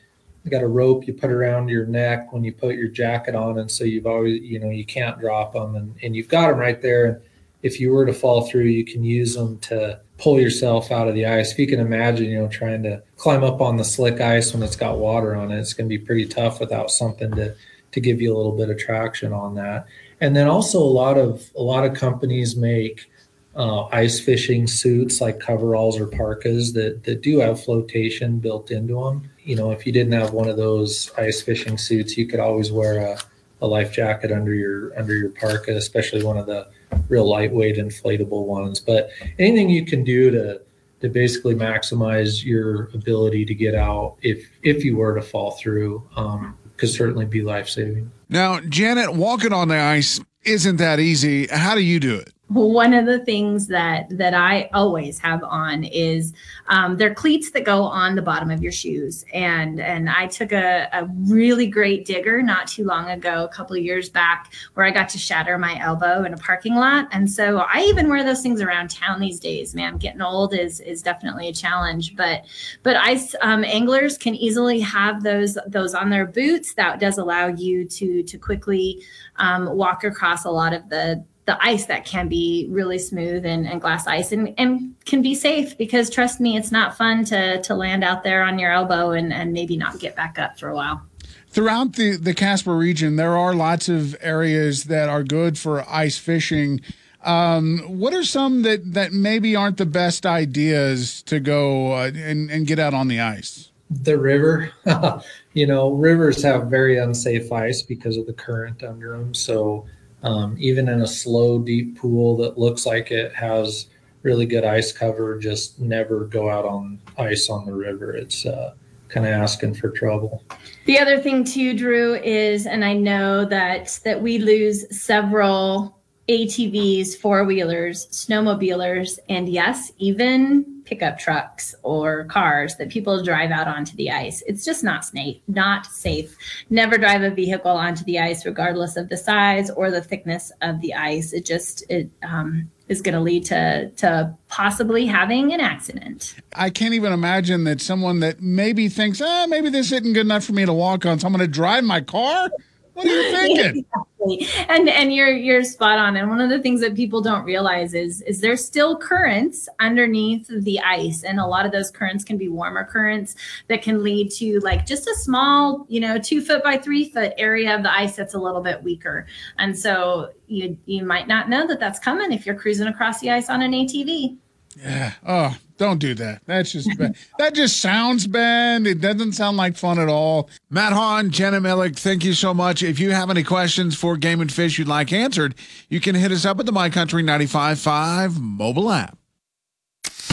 got 0.49 0.63
a 0.63 0.67
rope 0.67 1.07
you 1.07 1.13
put 1.13 1.31
around 1.31 1.69
your 1.69 1.85
neck 1.85 2.33
when 2.33 2.43
you 2.43 2.51
put 2.51 2.77
your 2.77 2.89
jacket 2.89 3.35
on, 3.35 3.59
and 3.59 3.71
so 3.71 3.85
you've 3.85 4.07
always 4.07 4.41
you 4.43 4.59
know 4.59 4.71
you 4.71 4.87
can't 4.87 5.21
drop 5.21 5.53
them, 5.53 5.77
and 5.77 5.95
and 6.03 6.17
you've 6.17 6.29
got 6.29 6.49
them 6.49 6.59
right 6.59 6.81
there. 6.81 7.21
If 7.63 7.79
you 7.79 7.93
were 7.93 8.07
to 8.07 8.15
fall 8.15 8.49
through, 8.49 8.65
you 8.65 8.87
can 8.87 9.05
use 9.05 9.35
them 9.35 9.59
to 9.59 10.01
pull 10.17 10.41
yourself 10.41 10.91
out 10.91 11.09
of 11.09 11.15
the 11.15 11.27
ice. 11.27 11.53
If 11.53 11.59
you 11.59 11.67
can 11.67 11.81
imagine, 11.81 12.31
you 12.31 12.41
know, 12.41 12.49
trying 12.49 12.85
to 12.85 13.03
climb 13.17 13.45
up 13.45 13.61
on 13.61 13.77
the 13.77 13.85
slick 13.85 14.21
ice 14.21 14.55
when 14.55 14.63
it's 14.63 14.77
got 14.77 14.99
water 14.99 15.37
on 15.37 15.51
it, 15.51 15.59
it's 15.59 15.75
going 15.75 15.91
to 15.91 15.99
be 15.99 16.03
pretty 16.03 16.25
tough 16.25 16.59
without 16.59 16.91
something 16.91 17.33
to 17.33 17.55
to 17.93 18.01
give 18.01 18.21
you 18.21 18.35
a 18.35 18.37
little 18.37 18.57
bit 18.57 18.71
of 18.71 18.79
traction 18.79 19.33
on 19.33 19.55
that. 19.55 19.87
And 20.21 20.35
then 20.35 20.47
also 20.49 20.79
a 20.79 20.95
lot 21.03 21.17
of 21.17 21.49
a 21.57 21.63
lot 21.63 21.85
of 21.85 21.95
companies 21.95 22.57
make 22.57 23.09
uh, 23.57 23.87
ice 23.87 24.21
fishing 24.21 24.67
suits 24.67 25.21
like 25.21 25.41
coveralls 25.41 25.99
or 25.99 26.07
parkas 26.07 26.73
that 26.75 27.05
that 27.05 27.23
do 27.23 27.39
have 27.39 27.63
flotation 27.63 28.39
built 28.39 28.71
into 28.71 28.95
them. 28.95 29.31
You 29.43 29.57
know, 29.57 29.71
if 29.71 29.87
you 29.87 29.93
didn't 29.93 30.13
have 30.13 30.33
one 30.33 30.49
of 30.49 30.57
those 30.57 31.11
ice 31.17 31.41
fishing 31.41 31.79
suits, 31.79 32.17
you 32.17 32.27
could 32.27 32.41
always 32.41 32.71
wear 32.71 32.99
a, 32.99 33.19
a 33.63 33.67
life 33.67 33.93
jacket 33.93 34.33
under 34.33 34.55
your 34.55 34.97
under 34.99 35.17
your 35.17 35.31
parka, 35.31 35.77
especially 35.77 36.23
one 36.23 36.37
of 36.37 36.47
the 36.47 36.69
real 37.09 37.29
lightweight 37.29 37.77
inflatable 37.77 38.45
ones. 38.45 38.81
But 38.81 39.11
anything 39.39 39.71
you 39.71 39.85
can 39.85 40.05
do 40.05 40.31
to 40.31 40.61
to 41.01 41.09
basically 41.09 41.55
maximize 41.55 42.45
your 42.45 42.91
ability 42.95 43.45
to 43.45 43.55
get 43.55 43.75
out 43.75 44.17
if 44.23 44.49
if 44.63 44.85
you 44.85 44.97
were 44.97 45.15
to 45.15 45.23
fall 45.23 45.53
through 45.53 46.07
um, 46.17 46.57
could 46.79 46.89
certainly 46.89 47.27
be 47.27 47.43
life 47.43 47.69
saving. 47.69 48.11
Now, 48.29 48.61
Janet, 48.61 49.15
walking 49.15 49.53
on 49.53 49.69
the 49.69 49.79
ice 49.79 50.21
isn't 50.45 50.77
that 50.77 51.01
easy. 51.01 51.47
How 51.49 51.75
do 51.75 51.83
you 51.83 52.01
do 52.01 52.17
it? 52.17 52.33
One 52.49 52.95
of 52.95 53.05
the 53.05 53.19
things 53.19 53.67
that 53.67 54.07
that 54.11 54.33
I 54.33 54.71
always 54.73 55.19
have 55.19 55.45
on 55.45 55.85
is 55.85 56.33
um, 56.69 56.97
they're 56.97 57.15
cleats 57.15 57.51
that 57.51 57.65
go 57.65 57.83
on 57.83 58.15
the 58.15 58.23
bottom 58.23 58.51
of 58.51 58.63
your 58.63 58.73
shoes, 58.73 59.25
and 59.35 59.79
and 59.81 60.09
I 60.09 60.29
took 60.29 60.53
a, 60.53 60.89
a 60.93 61.07
really 61.27 61.67
great 61.67 62.07
digger 62.07 62.41
not 62.43 62.67
too 62.67 62.85
long 62.85 63.11
ago, 63.11 63.45
a 63.45 63.49
couple 63.49 63.77
of 63.77 63.83
years 63.83 64.09
back, 64.09 64.53
where 64.75 64.87
I 64.87 64.91
got 64.91 65.11
to 65.11 65.19
shatter 65.19 65.59
my 65.59 65.79
elbow 65.79 66.25
in 66.25 66.33
a 66.33 66.39
parking 66.39 66.75
lot, 66.75 67.09
and 67.13 67.31
so 67.31 67.59
I 67.59 67.81
even 67.83 68.09
wear 68.09 68.25
those 68.25 68.41
things 68.41 68.63
around 68.63 68.89
town 68.89 69.21
these 69.21 69.41
days. 69.41 69.75
Man, 69.75 69.99
getting 69.99 70.23
old 70.23 70.55
is 70.55 70.81
is 70.81 71.03
definitely 71.03 71.49
a 71.49 71.53
challenge, 71.53 72.17
but 72.17 72.47
but 72.83 72.97
ice 72.97 73.35
um, 73.43 73.63
anglers 73.63 74.17
can 74.17 74.35
easily 74.35 74.81
have 74.81 75.23
those 75.23 75.59
those 75.67 75.93
on 75.95 76.09
their 76.09 76.27
boots. 76.27 76.73
That 76.75 76.99
does 76.99 77.19
allow 77.19 77.49
you 77.49 77.85
to 77.85 78.23
to 78.23 78.39
quickly 78.39 79.03
um, 79.37 79.77
walk 79.77 80.05
across 80.05 80.47
a 80.47 80.51
lot 80.51 80.73
of 80.73 80.89
the 80.89 81.23
the 81.49 81.57
ice 81.65 81.87
that 81.87 82.05
can 82.05 82.29
be 82.29 82.69
really 82.71 82.99
smooth 82.99 83.47
and, 83.47 83.67
and 83.67 83.81
glass 83.81 84.07
ice 84.07 84.33
and, 84.33 84.53
and 84.59 84.95
can 85.07 85.23
be 85.23 85.35
safe 85.35 85.79
because 85.79 86.11
trust 86.11 86.41
me, 86.41 86.59
it's 86.59 86.71
not 86.71 86.95
fun 86.95 87.25
to 87.25 87.63
to 87.63 87.75
land 87.75 88.05
out 88.05 88.23
there 88.23 88.43
on 88.43 88.59
your 88.59 88.71
elbow 88.71 89.13
and, 89.13 89.33
and 89.33 89.55
maybe 89.55 89.75
not 89.75 89.99
get 89.99 90.15
back 90.15 90.39
up 90.39 90.59
for 90.59 90.69
a 90.69 90.75
while. 90.75 91.01
Throughout 91.49 91.95
the, 91.95 92.19
the 92.19 92.35
Casper 92.35 92.77
region, 92.77 93.17
there 93.17 93.39
are 93.39 93.55
lots 93.55 93.89
of 93.89 94.15
areas 94.21 94.85
that 94.85 95.09
are 95.09 95.25
good 95.25 95.57
for 95.57 95.89
ice 95.89 96.19
fishing. 96.19 96.83
Um, 97.25 97.79
what 97.87 98.13
are 98.13 98.25
some 98.25 98.61
that, 98.63 98.93
that 98.93 99.15
maybe 99.15 99.57
aren't 99.57 99.79
the 99.79 99.87
best 99.87 100.27
ideas 100.27 101.23
to 101.23 101.41
go 101.41 101.93
uh, 101.95 102.11
and, 102.15 102.51
and 102.51 102.67
get 102.67 102.79
out 102.79 102.93
on 102.93 103.09
the 103.09 103.21
ice? 103.21 103.71
The 103.91 104.19
river, 104.19 104.71
you 105.55 105.67
know, 105.67 105.93
rivers 105.93 106.43
have 106.43 106.67
very 106.67 106.99
unsafe 106.99 107.51
ice 107.51 107.81
because 107.81 108.19
of 108.19 108.27
the 108.27 108.35
current 108.35 108.83
under 108.83 109.17
them. 109.17 109.33
So 109.33 109.87
um, 110.23 110.57
even 110.59 110.89
in 110.89 111.03
a 111.03 111.07
slow, 111.07 111.59
deep 111.59 111.99
pool 111.99 112.37
that 112.39 112.59
looks 112.59 112.87
like 112.87 113.11
it 113.11 113.35
has 113.35 113.87
really 114.23 114.47
good 114.47 114.65
ice 114.65 114.93
cover, 114.93 115.39
just 115.39 115.79
never 115.79 116.25
go 116.25 116.51
out 116.51 116.65
on 116.65 117.01
ice 117.17 117.49
on 117.49 117.65
the 117.65 117.73
river. 117.73 118.13
It's 118.17 118.45
uh, 118.45 118.75
kind 119.09 119.27
of 119.27 119.33
asking 119.33 119.75
for 119.75 119.91
trouble. 119.91 120.45
The 120.87 120.99
other 120.99 121.19
thing 121.19 121.45
too, 121.45 121.77
Drew, 121.77 122.17
is, 122.17 122.67
and 122.67 122.85
I 122.85 122.95
know 122.95 123.45
that 123.47 124.01
that 124.05 124.21
we 124.21 124.39
lose 124.39 124.85
several 124.97 125.99
ATVs, 126.29 127.17
four 127.17 127.45
wheelers, 127.45 128.07
snowmobilers, 128.09 129.19
and 129.29 129.49
yes, 129.49 129.93
even 129.99 130.78
pickup 130.89 131.19
trucks 131.19 131.75
or 131.83 132.25
cars 132.25 132.77
that 132.77 132.89
people 132.89 133.23
drive 133.23 133.51
out 133.51 133.69
onto 133.69 133.95
the 133.97 134.11
ice. 134.11 134.43
It's 134.47 134.65
just 134.65 134.83
not 134.83 135.05
safe. 135.05 135.37
Not 135.47 135.85
safe. 135.85 136.35
Never 136.71 136.97
drive 136.97 137.23
a 137.23 137.31
vehicle 137.31 137.71
onto 137.71 138.05
the 138.05 138.19
ice, 138.19 138.47
regardless 138.47 138.97
of 138.97 139.11
the 139.11 139.17
size 139.19 139.71
or 139.71 139.91
the 139.91 140.01
thickness 140.01 140.51
of 140.63 140.81
the 140.81 140.95
ice. 140.95 141.35
It 141.35 141.45
just 141.45 141.85
it 141.91 142.11
um, 142.23 142.71
is 142.89 143.03
going 143.03 143.15
to 143.15 143.21
lead 143.21 143.45
to 143.47 143.91
to 143.91 144.35
possibly 144.49 145.05
having 145.05 145.53
an 145.53 145.61
accident. 145.61 146.37
I 146.55 146.71
can't 146.71 146.95
even 146.95 147.13
imagine 147.13 147.65
that 147.65 147.83
someone 147.83 148.21
that 148.21 148.41
maybe 148.41 148.89
thinks, 148.89 149.21
ah, 149.21 149.47
maybe 149.47 149.69
this 149.69 149.93
isn't 149.93 150.15
good 150.15 150.27
enough 150.27 150.45
for 150.45 150.53
me 150.53 150.65
to 150.65 150.73
walk 150.73 151.05
on, 151.05 151.19
so 151.19 151.27
I'm 151.27 151.35
going 151.35 151.45
to 151.45 151.53
drive 151.53 151.85
my 151.85 152.01
car. 152.01 152.51
What 152.99 153.07
are 153.07 153.11
you 153.11 153.31
thinking? 153.57 153.85
exactly. 154.27 154.65
And 154.69 154.89
and 154.89 155.15
you're 155.15 155.31
you're 155.31 155.63
spot 155.63 156.01
on. 156.01 156.17
And 156.17 156.29
one 156.29 156.41
of 156.41 156.51
the 156.51 156.59
things 156.59 156.81
that 156.81 156.97
people 156.97 157.21
don't 157.21 157.45
realize 157.45 157.95
is 157.95 158.23
is 158.23 158.41
there's 158.41 158.65
still 158.65 158.97
currents 158.97 159.69
underneath 159.79 160.49
the 160.49 160.81
ice, 160.81 161.23
and 161.23 161.39
a 161.39 161.47
lot 161.47 161.65
of 161.65 161.71
those 161.71 161.93
currents 161.93 162.25
can 162.25 162.37
be 162.37 162.49
warmer 162.49 162.85
currents 162.85 163.37
that 163.69 163.83
can 163.83 164.03
lead 164.03 164.33
to 164.33 164.59
like 164.61 164.85
just 164.85 165.07
a 165.07 165.15
small, 165.15 165.87
you 165.89 166.01
know, 166.01 166.19
two 166.19 166.43
foot 166.43 166.65
by 166.65 166.77
three 166.77 167.09
foot 167.09 167.35
area 167.39 167.73
of 167.73 167.85
the 167.85 167.95
ice 167.95 168.17
that's 168.17 168.35
a 168.35 168.39
little 168.39 168.63
bit 168.63 168.83
weaker. 168.83 169.27
And 169.59 169.79
so 169.79 170.33
you 170.49 170.77
you 170.87 171.05
might 171.05 171.29
not 171.29 171.49
know 171.49 171.69
that 171.69 171.79
that's 171.79 172.01
coming 172.01 172.33
if 172.33 172.47
you're 172.47 172.57
cruising 172.57 172.89
across 172.89 173.21
the 173.21 173.31
ice 173.31 173.49
on 173.49 173.63
an 173.63 173.71
ATV. 173.71 174.39
Yeah. 174.81 175.13
Oh, 175.27 175.57
don't 175.77 175.99
do 175.99 176.15
that. 176.15 176.43
That's 176.47 176.73
just 176.73 176.97
bad. 176.99 177.17
that 177.39 177.55
just 177.55 177.81
sounds 177.81 178.27
bad. 178.27 178.87
It 178.87 179.01
doesn't 179.01 179.33
sound 179.33 179.57
like 179.57 179.77
fun 179.77 179.99
at 179.99 180.09
all. 180.09 180.49
Matt 180.71 180.93
Hahn, 180.93 181.31
Jenna 181.31 181.61
Millick, 181.61 181.99
thank 181.99 182.25
you 182.25 182.33
so 182.33 182.55
much. 182.55 182.83
If 182.83 182.99
you 183.01 183.11
have 183.11 183.31
any 183.31 183.43
questions 183.43 183.97
for 183.97 184.17
Game 184.17 184.41
and 184.41 184.53
Fish 184.53 184.79
you'd 184.79 184.89
like 184.89 185.13
answered, 185.13 185.55
you 185.89 186.01
can 186.01 186.15
hit 186.15 186.33
us 186.33 186.45
up 186.45 186.61
at 186.61 186.67
the 186.67 186.73
My 186.73 186.91
Country 186.91 187.23
95.5 187.23 188.39
mobile 188.41 188.91
app. 188.91 189.19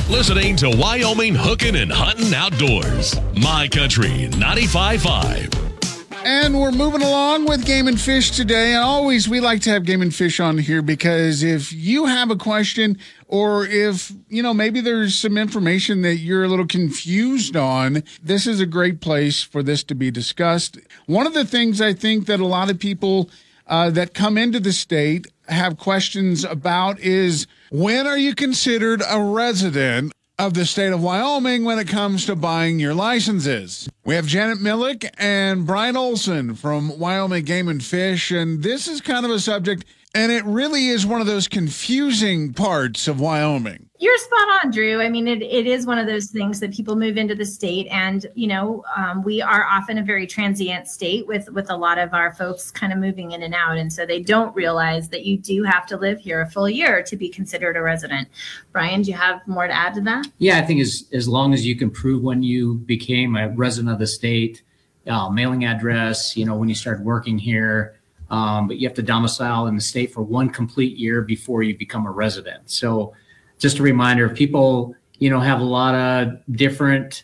Listening 0.10 0.56
to 0.58 0.70
Wyoming 0.70 1.34
Hooking 1.34 1.76
and 1.76 1.92
Hunting 1.92 2.34
Outdoors. 2.36 3.16
My 3.36 3.68
Country 3.68 4.30
95.5. 4.30 5.65
And 6.26 6.60
we're 6.60 6.72
moving 6.72 7.04
along 7.04 7.46
with 7.46 7.68
Game 7.68 7.88
and 7.88 8.02
Fish 8.02 8.32
today. 8.32 8.74
And 8.74 8.84
always 8.84 9.30
we 9.30 9.40
like 9.40 9.62
to 9.62 9.70
have 9.70 9.86
Game 9.86 10.02
and 10.02 10.14
Fish 10.14 10.40
on 10.40 10.58
here 10.58 10.82
because 10.82 11.44
if 11.44 11.72
you 11.72 12.08
have 12.08 12.32
a 12.32 12.36
question 12.36 12.98
or 13.28 13.68
if, 13.68 14.12
you 14.28 14.42
know, 14.42 14.52
maybe 14.52 14.82
there's 14.82 15.14
some 15.14 15.38
information 15.38 16.02
that 16.02 16.16
you're 16.16 16.44
a 16.44 16.48
little 16.48 16.66
confused 16.66 17.56
on, 17.56 18.02
this 18.24 18.48
is 18.48 18.60
a 18.60 18.66
great 18.66 19.02
place 19.02 19.44
for 19.44 19.62
this 19.62 19.84
to 19.84 19.94
be 19.94 20.10
discussed. 20.10 20.80
One 21.06 21.28
of 21.28 21.36
the 21.36 21.46
things 21.46 21.80
I 21.80 21.94
think 21.94 22.26
that 22.26 22.40
a 22.40 22.48
lot 22.48 22.72
of 22.72 22.80
people 22.80 23.30
uh, 23.68 23.92
that 23.92 24.16
come 24.16 24.36
into 24.36 24.60
the 24.60 24.74
state 24.74 25.28
have 25.48 25.78
questions 25.78 26.44
about 26.44 27.00
is 27.02 27.46
when 27.70 28.08
are 28.08 28.18
you 28.18 28.34
considered 28.34 29.04
a 29.08 29.22
resident 29.22 30.12
of 30.38 30.54
the 30.54 30.66
state 30.66 30.92
of 30.92 31.02
Wyoming 31.02 31.64
when 31.64 31.80
it 31.80 31.88
comes 31.88 32.26
to 32.26 32.36
buying 32.36 32.80
your 32.80 32.94
licenses. 32.94 33.90
We 34.04 34.16
have 34.16 34.28
Janet 34.28 34.60
Millick 34.60 35.10
and 35.18 35.66
Brian 35.66 35.96
Olson 35.96 36.56
from 36.56 37.00
Wyoming 37.00 37.46
Game 37.46 37.68
and 37.68 37.84
Fish, 37.84 38.32
and 38.32 38.62
this 38.62 38.88
is 38.88 39.02
kind 39.02 39.26
of 39.26 39.32
a 39.32 39.40
subject, 39.40 39.86
and 40.14 40.32
it 40.32 40.44
really 40.46 40.88
is 40.88 41.06
one 41.06 41.22
of 41.22 41.28
those 41.28 41.48
confusing 41.48 42.54
parts 42.54 43.08
of 43.08 43.20
Wyoming. 43.20 43.85
You're 43.98 44.18
spot 44.18 44.64
on, 44.64 44.72
Drew. 44.72 45.02
I 45.02 45.08
mean, 45.08 45.26
it, 45.26 45.42
it 45.42 45.66
is 45.66 45.86
one 45.86 45.98
of 45.98 46.06
those 46.06 46.28
things 46.28 46.60
that 46.60 46.74
people 46.74 46.98
move 46.98 47.16
into 47.16 47.34
the 47.34 47.46
state, 47.46 47.88
and 47.90 48.26
you 48.36 48.48
know, 48.48 48.84
um, 48.96 49.24
we 49.24 49.42
are 49.42 49.64
often 49.64 49.98
a 49.98 50.04
very 50.04 50.28
transient 50.28 50.90
state 50.90 51.26
with 51.28 51.50
with 51.52 51.70
a 51.70 51.78
lot 51.78 51.98
of 51.98 52.14
our 52.14 52.34
folks 52.34 52.72
kind 52.72 52.92
of 52.92 53.00
moving 53.00 53.32
in 53.32 53.42
and 53.42 53.54
out, 53.54 53.78
and 53.78 53.92
so 53.92 54.06
they 54.06 54.22
don't 54.22 54.54
realize 54.54 55.08
that 55.10 55.26
you 55.26 55.38
do 55.38 55.64
have 55.64 55.86
to 55.86 55.98
live 55.98 56.20
here 56.20 56.42
a 56.42 56.50
full 56.50 56.70
year 56.70 57.04
to 57.04 57.16
be 57.16 57.30
considered 57.30 57.78
a 57.78 57.82
resident. 57.82 58.28
Brian, 58.74 59.02
do 59.02 59.12
you 59.12 59.18
have 59.18 59.48
more 59.48 59.66
to 59.66 59.74
add 59.74 59.94
to 59.94 60.02
that? 60.02 60.26
Yeah, 60.40 60.60
I 60.60 60.64
think 60.64 60.82
as 60.82 61.06
as 61.14 61.30
long 61.30 61.54
as 61.54 61.66
you 61.66 61.78
can 61.78 61.90
prove 61.90 62.22
when 62.22 62.44
you 62.44 62.76
became 62.76 63.38
a 63.38 63.48
resident 63.50 63.94
of 63.94 64.00
the 64.00 64.08
state, 64.08 64.62
uh, 65.08 65.30
mailing 65.30 65.64
address, 65.64 66.36
you 66.36 66.44
know, 66.44 66.58
when 66.58 66.68
you 66.68 66.76
started 66.76 67.06
working 67.06 67.38
here, 67.38 67.98
um, 68.30 68.68
but 68.68 68.76
you 68.76 68.88
have 68.90 68.96
to 68.96 69.04
domicile 69.04 69.68
in 69.68 69.76
the 69.76 69.82
state 69.82 70.12
for 70.12 70.22
one 70.22 70.50
complete 70.50 70.98
year 70.98 71.22
before 71.22 71.64
you 71.64 71.78
become 71.78 72.06
a 72.06 72.12
resident. 72.12 72.70
So 72.70 73.14
just 73.60 73.80
a 73.80 73.84
reminder, 73.84 74.26
if 74.26 74.38
people, 74.38 74.96
you 75.20 75.30
know, 75.30 75.40
have 75.40 75.62
a 75.62 75.66
lot 75.66 75.96
of 75.96 76.40
different 76.52 77.24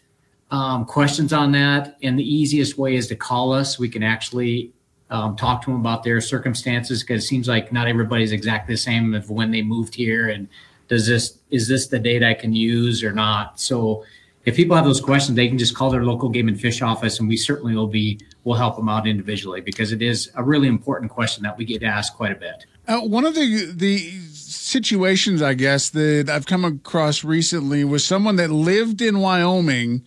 um, 0.49 0.85
questions 0.85 1.33
on 1.33 1.51
that, 1.53 1.97
and 2.03 2.17
the 2.17 2.23
easiest 2.23 2.77
way 2.77 2.95
is 2.95 3.07
to 3.07 3.15
call 3.15 3.53
us. 3.53 3.79
We 3.79 3.89
can 3.89 4.03
actually 4.03 4.71
um, 5.09 5.35
talk 5.35 5.61
to 5.63 5.71
them 5.71 5.79
about 5.79 6.03
their 6.03 6.21
circumstances 6.21 7.03
because 7.03 7.23
it 7.23 7.27
seems 7.27 7.47
like 7.47 7.71
not 7.71 7.87
everybody's 7.87 8.31
exactly 8.31 8.73
the 8.73 8.79
same 8.79 9.13
of 9.13 9.29
when 9.29 9.51
they 9.51 9.61
moved 9.61 9.93
here 9.95 10.29
and 10.29 10.47
does 10.91 11.07
this 11.07 11.39
is 11.49 11.69
this 11.69 11.87
the 11.87 11.99
date 11.99 12.21
I 12.21 12.33
can 12.33 12.53
use 12.53 13.01
or 13.01 13.13
not? 13.13 13.59
So 13.59 14.03
if 14.43 14.57
people 14.57 14.75
have 14.75 14.83
those 14.83 14.99
questions, 14.99 15.37
they 15.37 15.47
can 15.47 15.57
just 15.57 15.73
call 15.73 15.89
their 15.89 16.03
local 16.03 16.27
game 16.27 16.49
and 16.49 16.59
fish 16.59 16.81
office, 16.81 17.19
and 17.19 17.29
we 17.29 17.37
certainly 17.37 17.75
will 17.75 17.87
be 17.87 18.19
will 18.43 18.55
help 18.55 18.75
them 18.75 18.89
out 18.89 19.07
individually 19.07 19.61
because 19.61 19.93
it 19.93 20.01
is 20.01 20.29
a 20.35 20.43
really 20.43 20.67
important 20.67 21.09
question 21.09 21.43
that 21.43 21.57
we 21.57 21.63
get 21.63 21.81
asked 21.81 22.15
quite 22.15 22.33
a 22.33 22.35
bit. 22.35 22.65
Uh, 22.89 22.99
one 22.99 23.25
of 23.25 23.35
the 23.35 23.71
the 23.73 24.11
situations, 24.51 25.41
I 25.41 25.53
guess, 25.53 25.89
that 25.89 26.29
I've 26.29 26.45
come 26.45 26.65
across 26.65 27.23
recently 27.23 27.83
was 27.83 28.05
someone 28.05 28.35
that 28.35 28.51
lived 28.51 29.01
in 29.01 29.19
Wyoming 29.19 30.03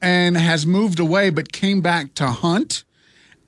and 0.00 0.36
has 0.36 0.66
moved 0.66 0.98
away 0.98 1.30
but 1.30 1.52
came 1.52 1.80
back 1.80 2.14
to 2.14 2.28
hunt. 2.28 2.84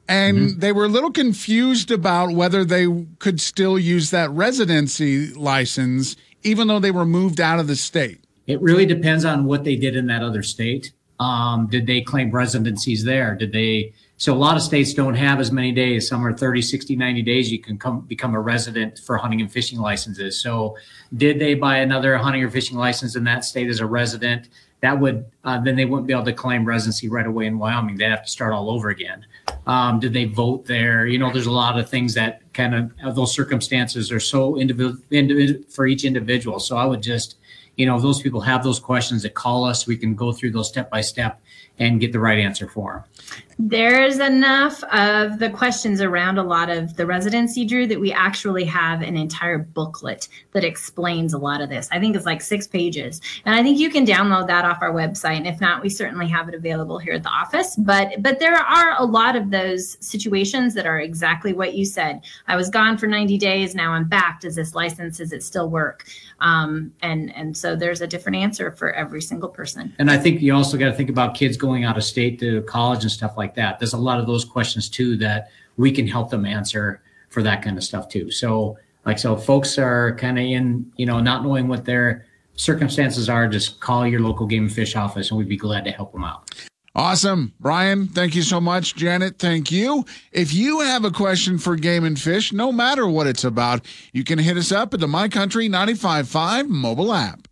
And 0.08 0.38
mm-hmm. 0.38 0.58
they 0.58 0.72
were 0.72 0.84
a 0.84 0.88
little 0.88 1.12
confused 1.12 1.90
about 1.90 2.32
whether 2.32 2.64
they 2.64 2.86
could 3.18 3.40
still 3.40 3.78
use 3.78 4.10
that 4.10 4.30
residency 4.30 5.28
license, 5.32 6.16
even 6.42 6.68
though 6.68 6.80
they 6.80 6.90
were 6.90 7.06
moved 7.06 7.40
out 7.40 7.60
of 7.60 7.68
the 7.68 7.76
state. 7.76 8.18
It 8.46 8.60
really 8.60 8.84
depends 8.84 9.24
on 9.24 9.44
what 9.44 9.64
they 9.64 9.76
did 9.76 9.96
in 9.96 10.08
that 10.08 10.22
other 10.22 10.42
state. 10.42 10.92
Um, 11.20 11.68
did 11.68 11.86
they 11.86 12.00
claim 12.00 12.32
residencies 12.32 13.04
there? 13.04 13.36
Did 13.36 13.52
they 13.52 13.92
so 14.16 14.32
a 14.32 14.36
lot 14.36 14.56
of 14.56 14.62
states 14.62 14.94
don't 14.94 15.14
have 15.14 15.40
as 15.40 15.50
many 15.50 15.72
days. 15.72 16.08
Some 16.08 16.24
are 16.24 16.32
30, 16.32 16.62
60, 16.62 16.94
90 16.94 17.22
days. 17.22 17.50
You 17.50 17.58
can 17.58 17.76
come 17.78 18.02
become 18.02 18.34
a 18.34 18.40
resident 18.40 18.98
for 18.98 19.16
hunting 19.16 19.40
and 19.40 19.50
fishing 19.50 19.80
licenses. 19.80 20.40
So 20.40 20.76
did 21.16 21.38
they 21.40 21.54
buy 21.54 21.78
another 21.78 22.16
hunting 22.16 22.42
or 22.44 22.50
fishing 22.50 22.76
license 22.76 23.16
in 23.16 23.24
that 23.24 23.44
state 23.44 23.68
as 23.68 23.80
a 23.80 23.86
resident? 23.86 24.48
That 24.80 24.98
would 24.98 25.24
uh, 25.44 25.60
then 25.60 25.76
they 25.76 25.84
wouldn't 25.84 26.06
be 26.06 26.12
able 26.12 26.24
to 26.24 26.32
claim 26.32 26.64
residency 26.64 27.08
right 27.08 27.26
away 27.26 27.46
in 27.46 27.58
Wyoming. 27.58 27.96
They'd 27.96 28.10
have 28.10 28.24
to 28.24 28.30
start 28.30 28.52
all 28.52 28.70
over 28.70 28.90
again. 28.90 29.26
Um, 29.66 30.00
did 30.00 30.12
they 30.12 30.24
vote 30.24 30.66
there? 30.66 31.06
You 31.06 31.18
know, 31.18 31.32
there's 31.32 31.46
a 31.46 31.52
lot 31.52 31.78
of 31.78 31.88
things 31.88 32.14
that 32.14 32.42
kind 32.52 32.74
of 32.74 33.14
those 33.14 33.34
circumstances 33.34 34.10
are 34.12 34.20
so 34.20 34.56
individual 34.56 35.62
for 35.68 35.86
each 35.86 36.04
individual. 36.04 36.58
So 36.58 36.76
I 36.76 36.84
would 36.84 37.02
just, 37.02 37.36
you 37.76 37.86
know, 37.86 37.96
if 37.96 38.02
those 38.02 38.20
people 38.20 38.40
have 38.40 38.62
those 38.62 38.78
questions, 38.78 39.22
that 39.22 39.34
call 39.34 39.64
us. 39.64 39.86
We 39.86 39.96
can 39.96 40.14
go 40.14 40.32
through 40.32 40.50
those 40.50 40.68
step 40.68 40.90
by 40.90 41.00
step 41.00 41.40
and 41.78 42.00
get 42.00 42.12
the 42.12 42.20
right 42.20 42.38
answer 42.38 42.68
for 42.68 42.92
them. 42.92 43.38
There's 43.58 44.18
enough 44.18 44.82
of 44.84 45.38
the 45.38 45.48
questions 45.50 46.00
around 46.00 46.38
a 46.38 46.42
lot 46.42 46.68
of 46.68 46.96
the 46.96 47.06
residency, 47.06 47.64
Drew, 47.64 47.86
that 47.86 48.00
we 48.00 48.12
actually 48.12 48.64
have 48.64 49.02
an 49.02 49.16
entire 49.16 49.58
booklet 49.58 50.28
that 50.52 50.64
explains 50.64 51.32
a 51.32 51.38
lot 51.38 51.60
of 51.60 51.68
this. 51.68 51.88
I 51.92 52.00
think 52.00 52.16
it's 52.16 52.26
like 52.26 52.40
six 52.40 52.66
pages. 52.66 53.20
And 53.44 53.54
I 53.54 53.62
think 53.62 53.78
you 53.78 53.88
can 53.88 54.04
download 54.04 54.48
that 54.48 54.64
off 54.64 54.78
our 54.80 54.92
website. 54.92 55.36
And 55.36 55.46
if 55.46 55.60
not, 55.60 55.82
we 55.82 55.88
certainly 55.88 56.28
have 56.28 56.48
it 56.48 56.54
available 56.54 56.98
here 56.98 57.14
at 57.14 57.22
the 57.22 57.28
office. 57.28 57.76
But 57.76 58.20
but 58.20 58.38
there 58.38 58.56
are 58.56 58.96
a 58.98 59.04
lot 59.04 59.36
of 59.36 59.50
those 59.50 59.96
situations 60.04 60.74
that 60.74 60.86
are 60.86 60.98
exactly 60.98 61.52
what 61.52 61.74
you 61.74 61.84
said. 61.84 62.22
I 62.48 62.56
was 62.56 62.68
gone 62.68 62.98
for 62.98 63.06
90 63.06 63.38
days, 63.38 63.74
now 63.74 63.92
I'm 63.92 64.08
back. 64.08 64.40
Does 64.40 64.56
this 64.56 64.74
license, 64.74 65.18
does 65.18 65.32
it 65.32 65.42
still 65.42 65.70
work? 65.70 66.04
Um, 66.42 66.92
and 67.02 67.34
and 67.36 67.56
so 67.56 67.76
there's 67.76 68.00
a 68.00 68.06
different 68.06 68.36
answer 68.36 68.72
for 68.72 68.92
every 68.92 69.22
single 69.22 69.48
person. 69.48 69.94
And 69.98 70.10
I 70.10 70.18
think 70.18 70.42
you 70.42 70.52
also 70.54 70.76
got 70.76 70.86
to 70.86 70.92
think 70.92 71.08
about 71.08 71.34
kids 71.34 71.56
going 71.56 71.84
out 71.84 71.96
of 71.96 72.02
state 72.02 72.40
to 72.40 72.62
college 72.62 73.02
and 73.02 73.12
stuff 73.12 73.36
like 73.36 73.54
that. 73.54 73.78
There's 73.78 73.92
a 73.92 73.98
lot 73.98 74.18
of 74.18 74.26
those 74.26 74.44
questions 74.44 74.88
too 74.88 75.16
that 75.18 75.50
we 75.76 75.92
can 75.92 76.06
help 76.06 76.30
them 76.30 76.44
answer 76.44 77.00
for 77.28 77.42
that 77.44 77.62
kind 77.62 77.78
of 77.78 77.84
stuff 77.84 78.08
too. 78.08 78.30
So 78.32 78.76
like 79.06 79.20
so 79.20 79.36
folks 79.36 79.78
are 79.78 80.16
kind 80.16 80.38
of 80.38 80.44
in, 80.44 80.90
you 80.96 81.06
know, 81.06 81.20
not 81.20 81.44
knowing 81.44 81.68
what 81.68 81.84
their 81.84 82.26
circumstances 82.56 83.28
are, 83.28 83.46
just 83.46 83.80
call 83.80 84.06
your 84.06 84.20
local 84.20 84.46
game 84.46 84.64
and 84.64 84.72
fish 84.72 84.96
office 84.96 85.30
and 85.30 85.38
we'd 85.38 85.48
be 85.48 85.56
glad 85.56 85.84
to 85.84 85.92
help 85.92 86.12
them 86.12 86.24
out. 86.24 86.50
Awesome. 86.94 87.54
Brian, 87.58 88.06
thank 88.08 88.34
you 88.34 88.42
so 88.42 88.60
much. 88.60 88.94
Janet, 88.94 89.38
thank 89.38 89.72
you. 89.72 90.04
If 90.30 90.52
you 90.52 90.80
have 90.80 91.04
a 91.04 91.10
question 91.10 91.58
for 91.58 91.76
Game 91.76 92.04
and 92.04 92.20
Fish, 92.20 92.52
no 92.52 92.70
matter 92.70 93.08
what 93.08 93.26
it's 93.26 93.44
about, 93.44 93.86
you 94.12 94.24
can 94.24 94.38
hit 94.38 94.58
us 94.58 94.70
up 94.70 94.92
at 94.92 95.00
the 95.00 95.08
My 95.08 95.28
Country 95.28 95.68
955 95.68 96.68
mobile 96.68 97.14
app. 97.14 97.48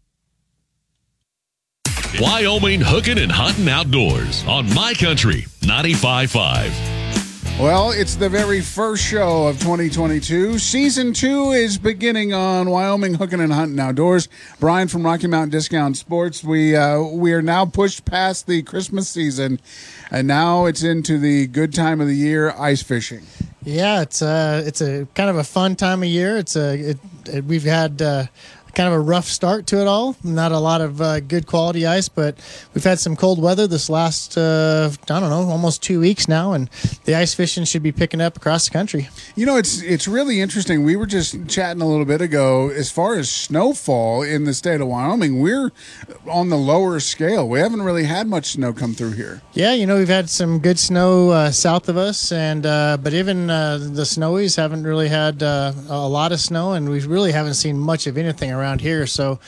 Wyoming 2.20 2.80
hooking 2.82 3.18
and 3.18 3.32
hunting 3.32 3.68
outdoors 3.68 4.44
on 4.46 4.72
My 4.74 4.92
Country 4.92 5.46
955. 5.62 6.99
Well, 7.60 7.90
it's 7.90 8.14
the 8.14 8.30
very 8.30 8.62
first 8.62 9.04
show 9.04 9.46
of 9.46 9.58
2022. 9.60 10.58
Season 10.58 11.12
two 11.12 11.50
is 11.50 11.76
beginning 11.76 12.32
on 12.32 12.70
Wyoming 12.70 13.12
Hooking 13.12 13.38
and 13.38 13.52
Hunting 13.52 13.78
Outdoors. 13.78 14.30
Brian 14.58 14.88
from 14.88 15.04
Rocky 15.04 15.26
Mountain 15.26 15.50
Discount 15.50 15.98
Sports. 15.98 16.42
We 16.42 16.74
uh, 16.74 17.02
we 17.02 17.34
are 17.34 17.42
now 17.42 17.66
pushed 17.66 18.06
past 18.06 18.46
the 18.46 18.62
Christmas 18.62 19.10
season, 19.10 19.60
and 20.10 20.26
now 20.26 20.64
it's 20.64 20.82
into 20.82 21.18
the 21.18 21.48
good 21.48 21.74
time 21.74 22.00
of 22.00 22.06
the 22.06 22.16
year, 22.16 22.50
ice 22.52 22.82
fishing. 22.82 23.26
Yeah, 23.62 24.00
it's 24.00 24.22
uh, 24.22 24.62
it's 24.64 24.80
a 24.80 25.06
kind 25.14 25.28
of 25.28 25.36
a 25.36 25.44
fun 25.44 25.76
time 25.76 26.02
of 26.02 26.08
year. 26.08 26.38
It's 26.38 26.56
a 26.56 26.92
it, 26.92 26.98
it, 27.26 27.44
we've 27.44 27.62
had. 27.62 28.00
Uh, 28.00 28.24
kind 28.74 28.88
of 28.88 28.94
a 28.94 29.00
rough 29.00 29.26
start 29.26 29.66
to 29.68 29.80
it 29.80 29.86
all. 29.86 30.16
Not 30.22 30.52
a 30.52 30.58
lot 30.58 30.80
of 30.80 31.00
uh, 31.00 31.20
good 31.20 31.46
quality 31.46 31.86
ice, 31.86 32.08
but 32.08 32.36
we've 32.74 32.84
had 32.84 32.98
some 32.98 33.16
cold 33.16 33.40
weather 33.40 33.66
this 33.66 33.90
last, 33.90 34.36
uh, 34.36 34.90
I 35.10 35.20
don't 35.20 35.30
know, 35.30 35.50
almost 35.50 35.82
two 35.82 36.00
weeks 36.00 36.28
now, 36.28 36.52
and 36.52 36.70
the 37.04 37.14
ice 37.14 37.34
fishing 37.34 37.64
should 37.64 37.82
be 37.82 37.92
picking 37.92 38.20
up 38.20 38.36
across 38.36 38.66
the 38.66 38.72
country. 38.72 39.08
You 39.36 39.46
know, 39.46 39.56
it's 39.56 39.82
it's 39.82 40.06
really 40.08 40.40
interesting. 40.40 40.84
We 40.84 40.96
were 40.96 41.06
just 41.06 41.48
chatting 41.48 41.82
a 41.82 41.86
little 41.88 42.04
bit 42.04 42.20
ago. 42.20 42.70
As 42.70 42.90
far 42.90 43.16
as 43.16 43.30
snowfall 43.30 44.22
in 44.22 44.44
the 44.44 44.54
state 44.54 44.80
of 44.80 44.88
Wyoming, 44.88 45.40
we're 45.40 45.72
on 46.26 46.48
the 46.48 46.58
lower 46.58 47.00
scale. 47.00 47.48
We 47.48 47.58
haven't 47.58 47.82
really 47.82 48.04
had 48.04 48.28
much 48.28 48.52
snow 48.52 48.72
come 48.72 48.94
through 48.94 49.12
here. 49.12 49.42
Yeah, 49.52 49.72
you 49.74 49.86
know, 49.86 49.96
we've 49.96 50.08
had 50.08 50.30
some 50.30 50.58
good 50.60 50.78
snow 50.78 51.30
uh, 51.30 51.50
south 51.50 51.88
of 51.88 51.96
us, 51.96 52.32
and 52.32 52.64
uh, 52.64 52.98
but 53.02 53.14
even 53.14 53.50
uh, 53.50 53.78
the 53.78 54.02
snowies 54.02 54.56
haven't 54.56 54.84
really 54.84 55.08
had 55.08 55.42
uh, 55.42 55.72
a 55.88 56.08
lot 56.08 56.32
of 56.32 56.40
snow, 56.40 56.72
and 56.72 56.88
we 56.88 57.00
really 57.00 57.32
haven't 57.32 57.54
seen 57.54 57.78
much 57.78 58.06
of 58.06 58.16
anything 58.16 58.50
around 58.52 58.59
here. 58.80 59.06
So 59.06 59.38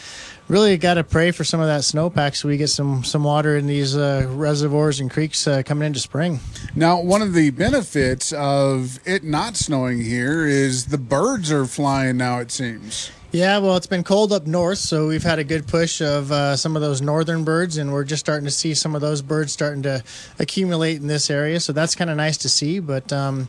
really 0.48 0.76
got 0.76 0.94
to 0.94 1.04
pray 1.04 1.30
for 1.30 1.44
some 1.44 1.60
of 1.60 1.66
that 1.66 1.80
snowpack 1.80 2.36
so 2.36 2.48
we 2.48 2.56
get 2.56 2.68
some 2.68 3.04
some 3.04 3.24
water 3.24 3.56
in 3.56 3.66
these 3.66 3.96
uh, 3.96 4.26
reservoirs 4.30 5.00
and 5.00 5.10
creeks 5.10 5.46
uh, 5.46 5.62
coming 5.64 5.86
into 5.86 6.00
spring. 6.00 6.40
Now, 6.74 7.00
one 7.00 7.22
of 7.22 7.32
the 7.32 7.50
benefits 7.50 8.32
of 8.32 8.98
it 9.06 9.24
not 9.24 9.56
snowing 9.56 10.02
here 10.02 10.46
is 10.46 10.86
the 10.86 10.98
birds 10.98 11.50
are 11.50 11.64
flying 11.64 12.16
now. 12.18 12.40
It 12.40 12.50
seems. 12.50 13.10
Yeah, 13.32 13.58
well, 13.60 13.78
it's 13.78 13.86
been 13.86 14.04
cold 14.04 14.30
up 14.30 14.46
north, 14.46 14.76
so 14.76 15.08
we've 15.08 15.22
had 15.22 15.38
a 15.38 15.44
good 15.44 15.66
push 15.66 16.02
of 16.02 16.30
uh, 16.30 16.54
some 16.54 16.76
of 16.76 16.82
those 16.82 17.00
northern 17.00 17.44
birds, 17.44 17.78
and 17.78 17.90
we're 17.90 18.04
just 18.04 18.20
starting 18.20 18.44
to 18.44 18.50
see 18.50 18.74
some 18.74 18.94
of 18.94 19.00
those 19.00 19.22
birds 19.22 19.54
starting 19.54 19.82
to 19.84 20.04
accumulate 20.38 20.96
in 20.96 21.06
this 21.06 21.30
area. 21.30 21.58
So 21.58 21.72
that's 21.72 21.94
kind 21.94 22.10
of 22.10 22.18
nice 22.18 22.36
to 22.38 22.50
see. 22.50 22.78
But 22.78 23.10
um, 23.10 23.48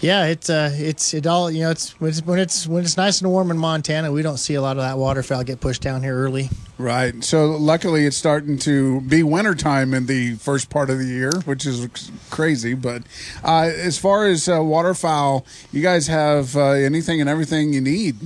yeah, 0.00 0.26
it's 0.26 0.48
uh, 0.48 0.70
it's 0.74 1.12
it 1.12 1.26
all 1.26 1.50
you 1.50 1.60
know. 1.60 1.70
It's 1.70 1.92
when 2.00 2.10
it's 2.10 2.24
when 2.24 2.38
it's 2.38 2.66
when 2.66 2.84
it's 2.84 2.96
nice 2.96 3.20
and 3.20 3.30
warm 3.30 3.50
in 3.50 3.58
Montana, 3.58 4.10
we 4.10 4.22
don't 4.22 4.38
see 4.38 4.54
a 4.54 4.62
lot 4.62 4.76
of 4.76 4.82
that 4.82 4.96
waterfowl 4.96 5.44
get 5.44 5.60
pushed 5.60 5.82
down 5.82 6.02
here 6.02 6.16
early. 6.16 6.48
Right. 6.78 7.22
So 7.22 7.50
luckily, 7.50 8.06
it's 8.06 8.16
starting 8.16 8.58
to 8.60 9.02
be 9.02 9.22
wintertime 9.22 9.92
in 9.92 10.06
the 10.06 10.36
first 10.36 10.70
part 10.70 10.88
of 10.88 10.98
the 10.98 11.04
year, 11.04 11.32
which 11.44 11.66
is 11.66 12.10
crazy. 12.30 12.72
But 12.72 13.02
uh, 13.44 13.70
as 13.74 13.98
far 13.98 14.26
as 14.26 14.48
uh, 14.48 14.62
waterfowl, 14.62 15.44
you 15.72 15.82
guys 15.82 16.06
have 16.06 16.56
uh, 16.56 16.70
anything 16.70 17.20
and 17.20 17.28
everything 17.28 17.74
you 17.74 17.82
need, 17.82 18.16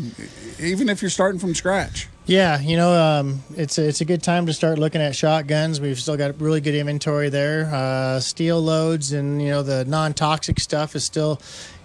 even 0.61 0.89
if 0.89 1.03
you're 1.03 1.11
starting 1.11 1.41
from 1.41 1.55
scratch. 1.55 2.09
Yeah, 2.27 2.59
you 2.59 2.79
know, 2.79 2.91
um, 2.99 3.43
it's 3.55 3.77
a, 3.77 3.87
it's 3.87 4.01
a 4.01 4.07
good 4.07 4.23
time 4.23 4.47
to 4.47 4.55
start 4.55 4.79
looking 4.79 5.03
at 5.03 5.15
shotguns. 5.15 5.79
We've 5.79 6.01
still 6.01 6.17
got 6.17 6.41
really 6.41 6.63
good 6.63 6.75
inventory 6.75 7.29
there. 7.29 7.67
Uh, 7.71 8.19
steel 8.19 8.63
loads 8.63 9.13
and 9.13 9.43
you 9.43 9.51
know 9.51 9.63
the 9.63 9.85
non 9.85 10.15
toxic 10.15 10.59
stuff 10.59 10.97
is 10.97 11.05
still, 11.05 11.39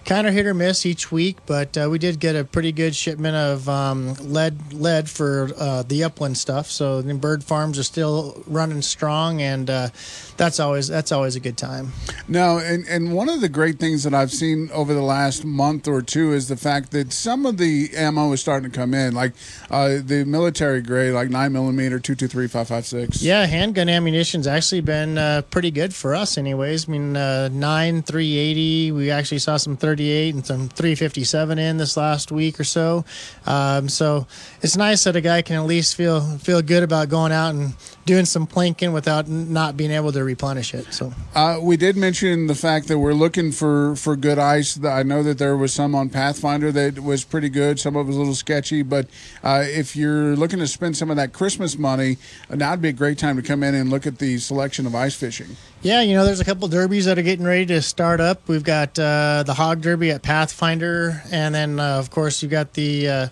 kind 0.04 0.26
of 0.26 0.34
hit 0.34 0.46
or 0.46 0.54
miss 0.54 0.84
each 0.84 1.12
week, 1.12 1.36
but 1.46 1.76
uh, 1.76 1.88
we 1.90 1.98
did 1.98 2.18
get 2.18 2.34
a 2.34 2.44
pretty 2.44 2.72
good 2.72 2.94
shipment 2.94 3.36
of 3.36 3.68
um, 3.68 4.14
lead 4.14 4.72
lead 4.72 5.08
for 5.08 5.50
uh, 5.58 5.82
the 5.82 6.02
upland 6.04 6.36
stuff. 6.36 6.70
So 6.70 7.02
the 7.02 7.14
bird 7.14 7.44
farms 7.44 7.78
are 7.78 7.84
still 7.84 8.42
running 8.46 8.82
strong, 8.82 9.40
and 9.40 9.68
uh, 9.70 9.88
that's 10.36 10.58
always 10.58 10.88
that's 10.88 11.12
always 11.12 11.36
a 11.36 11.40
good 11.40 11.56
time. 11.56 11.92
No, 12.26 12.58
and, 12.58 12.86
and 12.88 13.12
one 13.14 13.28
of 13.28 13.40
the 13.40 13.48
great 13.48 13.78
things 13.78 14.02
that 14.04 14.14
I've 14.14 14.32
seen 14.32 14.70
over 14.72 14.94
the 14.94 15.02
last 15.02 15.44
month 15.44 15.86
or 15.86 16.02
two 16.02 16.32
is 16.32 16.48
the 16.48 16.56
fact 16.56 16.90
that 16.92 17.12
some 17.12 17.46
of 17.46 17.58
the 17.58 17.90
ammo 17.94 18.32
is 18.32 18.40
starting 18.40 18.70
to 18.70 18.76
come 18.76 18.94
in, 18.94 19.14
like 19.14 19.32
uh, 19.70 19.98
the 20.02 20.24
military 20.26 20.82
grade, 20.82 21.12
like 21.12 21.30
nine 21.30 21.52
millimeter, 21.52 22.00
two 22.00 22.14
two 22.14 22.28
three 22.28 22.48
five 22.48 22.68
five 22.68 22.86
six. 22.86 23.22
Yeah, 23.22 23.46
handgun 23.46 23.88
ammunition's 23.88 24.46
actually 24.46 24.80
been 24.80 25.18
uh, 25.18 25.42
pretty 25.50 25.70
good 25.70 25.94
for 25.94 26.14
us, 26.14 26.38
anyways. 26.38 26.88
I 26.88 26.92
mean, 26.92 27.16
uh, 27.16 27.48
nine 27.48 28.02
three 28.02 28.36
eighty. 28.36 28.92
We 28.92 29.10
actually 29.10 29.38
saw 29.38 29.56
some 29.56 29.76
thirty 29.76 29.89
eight 29.98 30.34
and 30.34 30.46
some 30.46 30.68
three 30.68 30.94
fifty 30.94 31.24
seven 31.24 31.58
in 31.58 31.78
this 31.78 31.96
last 31.96 32.30
week 32.30 32.60
or 32.60 32.64
so. 32.64 33.04
Um, 33.46 33.88
so 33.88 34.26
it's 34.62 34.76
nice 34.76 35.02
that 35.04 35.16
a 35.16 35.20
guy 35.20 35.42
can 35.42 35.56
at 35.56 35.64
least 35.64 35.96
feel 35.96 36.20
feel 36.38 36.62
good 36.62 36.82
about 36.82 37.08
going 37.08 37.32
out 37.32 37.54
and 37.54 37.74
doing 38.04 38.24
some 38.24 38.46
plinking 38.46 38.92
without 38.92 39.28
not 39.28 39.76
being 39.76 39.90
able 39.90 40.12
to 40.12 40.22
replenish 40.22 40.74
it. 40.74 40.92
So 40.92 41.12
Uh, 41.34 41.58
we 41.60 41.76
did 41.76 41.96
mention 41.96 42.46
the 42.46 42.54
fact 42.54 42.88
that 42.88 42.98
we're 42.98 43.14
looking 43.14 43.52
for, 43.52 43.94
for 43.96 44.16
good 44.16 44.38
ice. 44.38 44.82
I 44.84 45.02
know 45.02 45.22
that 45.22 45.38
there 45.38 45.56
was 45.56 45.72
some 45.72 45.94
on 45.94 46.08
Pathfinder 46.10 46.72
that 46.72 47.00
was 47.00 47.24
pretty 47.24 47.48
good. 47.48 47.78
Some 47.78 47.94
of 47.96 48.06
it 48.06 48.08
was 48.08 48.16
a 48.16 48.18
little 48.18 48.34
sketchy, 48.34 48.82
but 48.82 49.06
uh, 49.44 49.62
if 49.64 49.94
you're 49.94 50.34
looking 50.34 50.58
to 50.58 50.66
spend 50.66 50.96
some 50.96 51.10
of 51.10 51.16
that 51.16 51.32
Christmas 51.32 51.78
money, 51.78 52.18
uh, 52.50 52.56
now 52.56 52.72
would 52.72 52.82
be 52.82 52.88
a 52.88 52.92
great 52.92 53.18
time 53.18 53.36
to 53.36 53.42
come 53.42 53.62
in 53.62 53.74
and 53.74 53.90
look 53.90 54.06
at 54.06 54.18
the 54.18 54.38
selection 54.38 54.86
of 54.86 54.94
ice 54.94 55.14
fishing. 55.14 55.56
Yeah, 55.82 56.02
you 56.02 56.12
know, 56.12 56.26
there's 56.26 56.40
a 56.40 56.44
couple 56.44 56.68
derbies 56.68 57.06
that 57.06 57.18
are 57.18 57.22
getting 57.22 57.46
ready 57.46 57.64
to 57.64 57.80
start 57.80 58.20
up. 58.20 58.46
We've 58.46 58.62
got 58.62 58.98
uh, 58.98 59.44
the 59.46 59.54
Hog 59.54 59.80
Derby 59.80 60.10
at 60.10 60.20
Pathfinder, 60.20 61.22
and 61.32 61.54
then 61.54 61.80
uh, 61.80 61.98
of 61.98 62.10
course 62.10 62.42
you've 62.42 62.50
got 62.50 62.74
the 62.74 63.08
uh, 63.08 63.28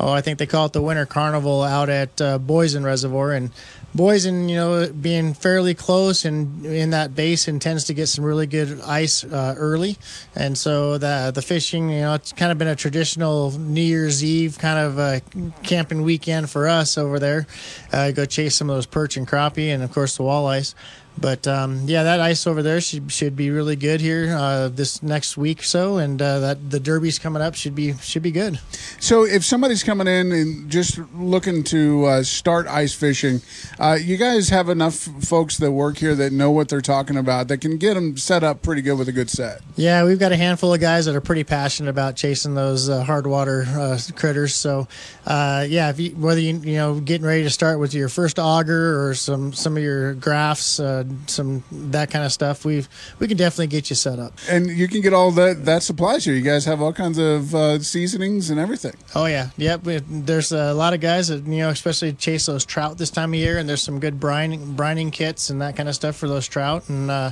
oh, 0.00 0.10
I 0.10 0.20
think 0.20 0.40
they 0.40 0.46
call 0.46 0.66
it 0.66 0.72
the 0.72 0.82
Winter 0.82 1.06
Carnival 1.06 1.62
out 1.62 1.88
at 1.88 2.20
uh, 2.20 2.40
Boysen 2.40 2.84
Reservoir, 2.84 3.30
and 3.30 3.52
Boysen, 3.94 4.48
you 4.50 4.56
know, 4.56 4.92
being 4.92 5.32
fairly 5.32 5.74
close 5.74 6.24
and 6.24 6.66
in 6.66 6.90
that 6.90 7.14
basin 7.14 7.60
tends 7.60 7.84
to 7.84 7.94
get 7.94 8.08
some 8.08 8.24
really 8.24 8.48
good 8.48 8.80
ice 8.80 9.22
uh, 9.22 9.54
early, 9.56 9.96
and 10.34 10.58
so 10.58 10.98
the 10.98 11.30
the 11.32 11.42
fishing, 11.42 11.88
you 11.88 12.00
know, 12.00 12.14
it's 12.14 12.32
kind 12.32 12.50
of 12.50 12.58
been 12.58 12.66
a 12.66 12.74
traditional 12.74 13.52
New 13.52 13.80
Year's 13.80 14.24
Eve 14.24 14.58
kind 14.58 14.80
of 14.80 14.98
uh, 14.98 15.20
camping 15.62 16.02
weekend 16.02 16.50
for 16.50 16.66
us 16.66 16.98
over 16.98 17.20
there. 17.20 17.46
Uh, 17.92 18.10
go 18.10 18.24
chase 18.24 18.56
some 18.56 18.68
of 18.68 18.74
those 18.74 18.86
perch 18.86 19.16
and 19.16 19.28
crappie, 19.28 19.72
and 19.72 19.84
of 19.84 19.92
course 19.92 20.16
the 20.16 20.24
walleyes. 20.24 20.74
But 21.18 21.46
um, 21.46 21.82
yeah, 21.86 22.02
that 22.02 22.20
ice 22.20 22.46
over 22.46 22.62
there 22.62 22.80
should 22.80 23.12
should 23.12 23.36
be 23.36 23.50
really 23.50 23.76
good 23.76 24.00
here 24.00 24.34
uh, 24.36 24.68
this 24.68 25.02
next 25.02 25.36
week 25.36 25.60
or 25.60 25.64
so, 25.64 25.98
and 25.98 26.20
uh, 26.20 26.40
that 26.40 26.70
the 26.70 26.80
derby's 26.80 27.18
coming 27.18 27.42
up 27.42 27.54
should 27.54 27.74
be 27.74 27.94
should 27.98 28.22
be 28.22 28.32
good. 28.32 28.58
So, 28.98 29.24
if 29.24 29.44
somebody's 29.44 29.82
coming 29.82 30.06
in 30.06 30.32
and 30.32 30.70
just 30.70 30.98
looking 31.14 31.62
to 31.64 32.06
uh, 32.06 32.22
start 32.22 32.66
ice 32.66 32.94
fishing, 32.94 33.40
uh, 33.78 33.98
you 34.00 34.16
guys 34.16 34.48
have 34.48 34.68
enough 34.68 34.94
folks 34.94 35.58
that 35.58 35.70
work 35.70 35.98
here 35.98 36.14
that 36.14 36.32
know 36.32 36.50
what 36.50 36.68
they're 36.68 36.80
talking 36.80 37.16
about 37.16 37.48
that 37.48 37.58
can 37.58 37.76
get 37.78 37.94
them 37.94 38.16
set 38.16 38.42
up 38.42 38.62
pretty 38.62 38.82
good 38.82 38.98
with 38.98 39.08
a 39.08 39.12
good 39.12 39.30
set. 39.30 39.60
Yeah, 39.76 40.04
we've 40.04 40.18
got 40.18 40.32
a 40.32 40.36
handful 40.36 40.74
of 40.74 40.80
guys 40.80 41.06
that 41.06 41.14
are 41.14 41.20
pretty 41.20 41.44
passionate 41.44 41.90
about 41.90 42.16
chasing 42.16 42.54
those 42.54 42.88
uh, 42.88 43.04
hard 43.04 43.26
water 43.26 43.64
uh, 43.68 43.98
critters. 44.16 44.54
So, 44.54 44.88
uh, 45.26 45.66
yeah, 45.68 45.90
if 45.90 46.00
you, 46.00 46.10
whether 46.10 46.40
you 46.40 46.58
you 46.58 46.76
know 46.76 47.00
getting 47.00 47.26
ready 47.26 47.42
to 47.44 47.50
start 47.50 47.78
with 47.78 47.94
your 47.94 48.08
first 48.08 48.38
auger 48.38 49.06
or 49.06 49.14
some 49.14 49.52
some 49.52 49.76
of 49.76 49.82
your 49.82 50.14
graphs, 50.14 50.80
uh, 51.06 51.14
some 51.26 51.64
that 51.70 52.10
kind 52.10 52.24
of 52.24 52.32
stuff, 52.32 52.64
we've 52.64 52.88
we 53.18 53.28
can 53.28 53.36
definitely 53.36 53.68
get 53.68 53.90
you 53.90 53.96
set 53.96 54.18
up. 54.18 54.32
And 54.48 54.68
you 54.68 54.88
can 54.88 55.00
get 55.00 55.12
all 55.12 55.30
that 55.32 55.64
that 55.64 55.82
supplies 55.82 56.24
here. 56.24 56.34
You 56.34 56.42
guys 56.42 56.64
have 56.64 56.80
all 56.80 56.92
kinds 56.92 57.18
of 57.18 57.54
uh, 57.54 57.78
seasonings 57.80 58.50
and 58.50 58.58
everything. 58.58 58.94
Oh 59.14 59.26
yeah, 59.26 59.50
yep. 59.56 59.80
There's 59.84 60.52
a 60.52 60.74
lot 60.74 60.94
of 60.94 61.00
guys 61.00 61.28
that 61.28 61.44
you 61.44 61.58
know, 61.58 61.70
especially 61.70 62.12
chase 62.12 62.46
those 62.46 62.64
trout 62.64 62.98
this 62.98 63.10
time 63.10 63.32
of 63.32 63.38
year, 63.38 63.58
and 63.58 63.68
there's 63.68 63.82
some 63.82 64.00
good 64.00 64.20
brining 64.20 64.76
brining 64.76 65.12
kits 65.12 65.50
and 65.50 65.60
that 65.60 65.76
kind 65.76 65.88
of 65.88 65.94
stuff 65.94 66.16
for 66.16 66.28
those 66.28 66.46
trout, 66.48 66.88
and 66.88 67.10
uh, 67.10 67.30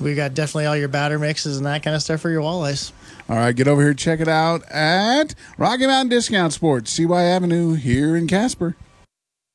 we 0.00 0.14
got 0.14 0.34
definitely 0.34 0.66
all 0.66 0.76
your 0.76 0.88
batter 0.88 1.18
mixes 1.18 1.56
and 1.56 1.66
that 1.66 1.82
kind 1.82 1.94
of 1.94 2.02
stuff 2.02 2.20
for 2.20 2.30
your 2.30 2.42
walleyes. 2.42 2.92
All 3.28 3.36
right, 3.36 3.54
get 3.54 3.68
over 3.68 3.82
here, 3.82 3.94
check 3.94 4.20
it 4.20 4.28
out 4.28 4.62
at 4.70 5.34
Rocky 5.56 5.86
Mountain 5.86 6.08
Discount 6.10 6.52
Sports, 6.52 6.90
CY 6.92 7.22
Avenue 7.22 7.74
here 7.74 8.16
in 8.16 8.26
Casper. 8.26 8.76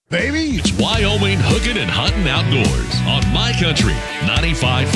Baby, 0.09 0.55
It's 0.55 0.71
Wyoming 0.71 1.37
hooking 1.41 1.75
and 1.75 1.91
hunting 1.91 2.29
outdoors 2.29 2.95
on 3.01 3.29
My 3.33 3.51
Country 3.59 3.91
95.5. 4.21 4.87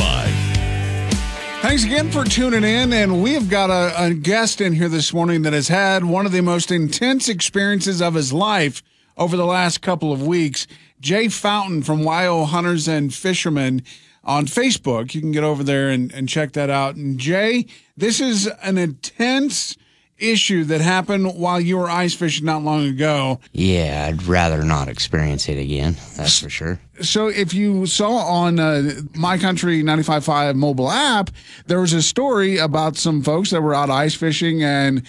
Thanks 1.61 1.83
again 1.83 2.09
for 2.09 2.23
tuning 2.23 2.63
in. 2.63 2.93
And 2.93 3.21
we 3.21 3.33
have 3.33 3.49
got 3.49 3.69
a, 3.69 4.05
a 4.05 4.13
guest 4.13 4.61
in 4.61 4.71
here 4.71 4.87
this 4.87 5.13
morning 5.13 5.41
that 5.41 5.51
has 5.51 5.67
had 5.67 6.05
one 6.05 6.25
of 6.25 6.31
the 6.31 6.39
most 6.39 6.71
intense 6.71 7.27
experiences 7.27 8.01
of 8.01 8.13
his 8.13 8.31
life 8.31 8.81
over 9.17 9.35
the 9.35 9.45
last 9.45 9.81
couple 9.81 10.13
of 10.13 10.25
weeks. 10.25 10.65
Jay 11.01 11.27
Fountain 11.27 11.83
from 11.83 12.03
YO 12.03 12.45
Hunters 12.45 12.87
and 12.87 13.13
Fishermen 13.13 13.83
on 14.23 14.45
Facebook. 14.45 15.13
You 15.13 15.19
can 15.19 15.33
get 15.33 15.43
over 15.43 15.61
there 15.61 15.89
and, 15.89 16.09
and 16.13 16.29
check 16.29 16.53
that 16.53 16.69
out. 16.69 16.95
And 16.95 17.19
Jay, 17.19 17.65
this 17.97 18.21
is 18.21 18.47
an 18.63 18.77
intense 18.77 19.75
issue 20.21 20.63
that 20.65 20.81
happened 20.81 21.35
while 21.35 21.59
you 21.59 21.77
were 21.77 21.89
ice 21.89 22.13
fishing 22.13 22.45
not 22.45 22.63
long 22.63 22.85
ago. 22.85 23.39
Yeah, 23.51 24.07
I'd 24.07 24.23
rather 24.23 24.63
not 24.63 24.87
experience 24.87 25.49
it 25.49 25.57
again. 25.57 25.97
That's 26.15 26.39
for 26.39 26.49
sure. 26.49 26.79
So 27.01 27.27
if 27.27 27.53
you 27.53 27.85
saw 27.87 28.11
on 28.17 28.59
uh, 28.59 29.01
My 29.15 29.37
Country 29.37 29.83
95.5 29.83 30.55
mobile 30.55 30.91
app, 30.91 31.31
there 31.65 31.79
was 31.79 31.93
a 31.93 32.01
story 32.01 32.57
about 32.57 32.95
some 32.97 33.23
folks 33.23 33.49
that 33.49 33.61
were 33.61 33.73
out 33.73 33.89
ice 33.89 34.13
fishing 34.15 34.63
and 34.63 35.03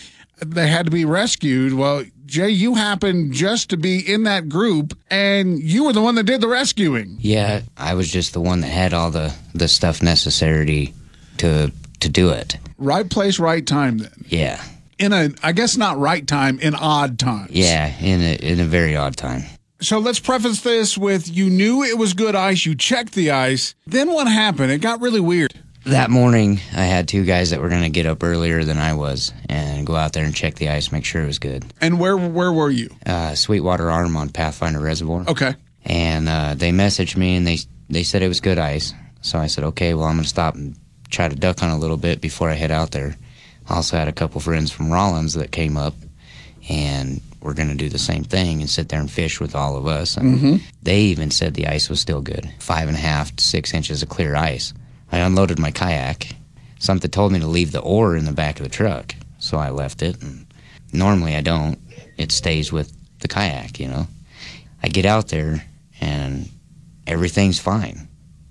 they 0.44 0.68
had 0.68 0.86
to 0.86 0.90
be 0.90 1.04
rescued. 1.04 1.74
Well, 1.74 2.04
Jay, 2.24 2.48
you 2.48 2.74
happened 2.74 3.34
just 3.34 3.68
to 3.70 3.76
be 3.76 3.98
in 3.98 4.22
that 4.22 4.48
group 4.48 4.96
and 5.10 5.60
you 5.62 5.84
were 5.84 5.92
the 5.92 6.00
one 6.00 6.14
that 6.14 6.24
did 6.24 6.40
the 6.40 6.48
rescuing. 6.48 7.16
Yeah, 7.20 7.60
I 7.76 7.94
was 7.94 8.10
just 8.10 8.32
the 8.32 8.40
one 8.40 8.60
that 8.62 8.68
had 8.68 8.94
all 8.94 9.10
the 9.10 9.34
the 9.54 9.68
stuff 9.68 10.02
necessary 10.02 10.94
to 11.38 11.70
to 12.00 12.08
do 12.08 12.30
it. 12.30 12.56
Right 12.78 13.08
place, 13.08 13.38
right 13.38 13.66
time 13.66 13.98
then. 13.98 14.12
Yeah, 14.28 14.62
In 15.02 15.12
a, 15.12 15.30
I 15.42 15.52
guess 15.52 15.76
not 15.76 15.98
right 15.98 16.26
time, 16.26 16.60
in 16.60 16.74
odd 16.74 17.18
times. 17.18 17.50
yeah, 17.50 17.92
in 18.00 18.20
a 18.20 18.34
in 18.36 18.60
a 18.60 18.64
very 18.64 18.94
odd 18.96 19.16
time. 19.16 19.42
So 19.80 19.98
let's 19.98 20.20
preface 20.20 20.60
this 20.62 20.96
with 20.96 21.28
you 21.28 21.50
knew 21.50 21.82
it 21.82 21.98
was 21.98 22.14
good 22.14 22.36
ice, 22.36 22.64
you 22.64 22.76
checked 22.76 23.14
the 23.14 23.32
ice. 23.32 23.74
Then 23.86 24.12
what 24.12 24.28
happened? 24.28 24.70
It 24.70 24.78
got 24.80 25.00
really 25.00 25.18
weird. 25.20 25.52
That 25.84 26.08
morning, 26.10 26.60
I 26.76 26.84
had 26.84 27.08
two 27.08 27.24
guys 27.24 27.50
that 27.50 27.60
were 27.60 27.68
going 27.68 27.82
to 27.82 27.88
get 27.88 28.06
up 28.06 28.22
earlier 28.22 28.62
than 28.62 28.78
I 28.78 28.94
was 28.94 29.32
and 29.48 29.84
go 29.84 29.96
out 29.96 30.12
there 30.12 30.24
and 30.24 30.32
check 30.32 30.54
the 30.54 30.68
ice, 30.68 30.92
make 30.92 31.04
sure 31.04 31.20
it 31.20 31.26
was 31.26 31.40
good. 31.40 31.64
And 31.80 31.98
where 31.98 32.16
where 32.16 32.52
were 32.52 32.70
you? 32.70 32.88
Uh, 33.04 33.34
Sweetwater 33.34 33.90
Arm 33.90 34.16
on 34.16 34.28
Pathfinder 34.28 34.78
Reservoir. 34.78 35.24
Okay. 35.26 35.54
and 35.84 36.28
uh, 36.28 36.54
they 36.54 36.70
messaged 36.70 37.16
me 37.16 37.34
and 37.34 37.44
they 37.44 37.58
they 37.90 38.04
said 38.04 38.22
it 38.22 38.28
was 38.28 38.40
good 38.40 38.60
ice. 38.60 38.94
So 39.22 39.40
I 39.40 39.48
said, 39.48 39.64
okay, 39.64 39.94
well 39.94 40.04
I'm 40.06 40.14
gonna 40.16 40.28
stop 40.28 40.54
and 40.54 40.76
try 41.10 41.28
to 41.28 41.34
duck 41.34 41.60
on 41.64 41.70
a 41.70 41.76
little 41.78 41.96
bit 41.96 42.20
before 42.20 42.48
I 42.48 42.54
head 42.54 42.70
out 42.70 42.92
there. 42.92 43.16
I 43.68 43.76
also 43.76 43.96
had 43.96 44.08
a 44.08 44.12
couple 44.12 44.40
friends 44.40 44.70
from 44.70 44.90
Rawlins 44.92 45.34
that 45.34 45.52
came 45.52 45.76
up, 45.76 45.94
and 46.68 47.20
we're 47.40 47.54
gonna 47.54 47.74
do 47.74 47.88
the 47.88 47.98
same 47.98 48.24
thing 48.24 48.60
and 48.60 48.70
sit 48.70 48.88
there 48.88 49.00
and 49.00 49.10
fish 49.10 49.40
with 49.40 49.54
all 49.54 49.76
of 49.76 49.86
us. 49.86 50.16
And 50.16 50.60
they 50.82 51.00
even 51.02 51.30
said 51.30 51.54
the 51.54 51.66
ice 51.68 51.88
was 51.88 52.00
still 52.00 52.20
good, 52.20 52.48
five 52.58 52.88
and 52.88 52.96
a 52.96 53.00
half 53.00 53.34
to 53.36 53.42
six 53.44 53.74
inches 53.74 54.02
of 54.02 54.08
clear 54.08 54.34
ice. 54.36 54.72
I 55.10 55.18
unloaded 55.18 55.58
my 55.58 55.70
kayak. 55.70 56.28
Something 56.78 57.10
told 57.10 57.32
me 57.32 57.40
to 57.40 57.46
leave 57.46 57.72
the 57.72 57.80
oar 57.80 58.16
in 58.16 58.24
the 58.24 58.32
back 58.32 58.58
of 58.58 58.64
the 58.64 58.70
truck, 58.70 59.14
so 59.38 59.58
I 59.58 59.70
left 59.70 60.02
it. 60.02 60.20
And 60.22 60.46
normally 60.92 61.36
I 61.36 61.40
don't. 61.40 61.78
It 62.16 62.32
stays 62.32 62.72
with 62.72 62.92
the 63.20 63.28
kayak, 63.28 63.78
you 63.80 63.88
know. 63.88 64.06
I 64.82 64.88
get 64.88 65.06
out 65.06 65.28
there 65.28 65.64
and 66.00 66.48
everything's 67.06 67.58
fine. 67.60 68.08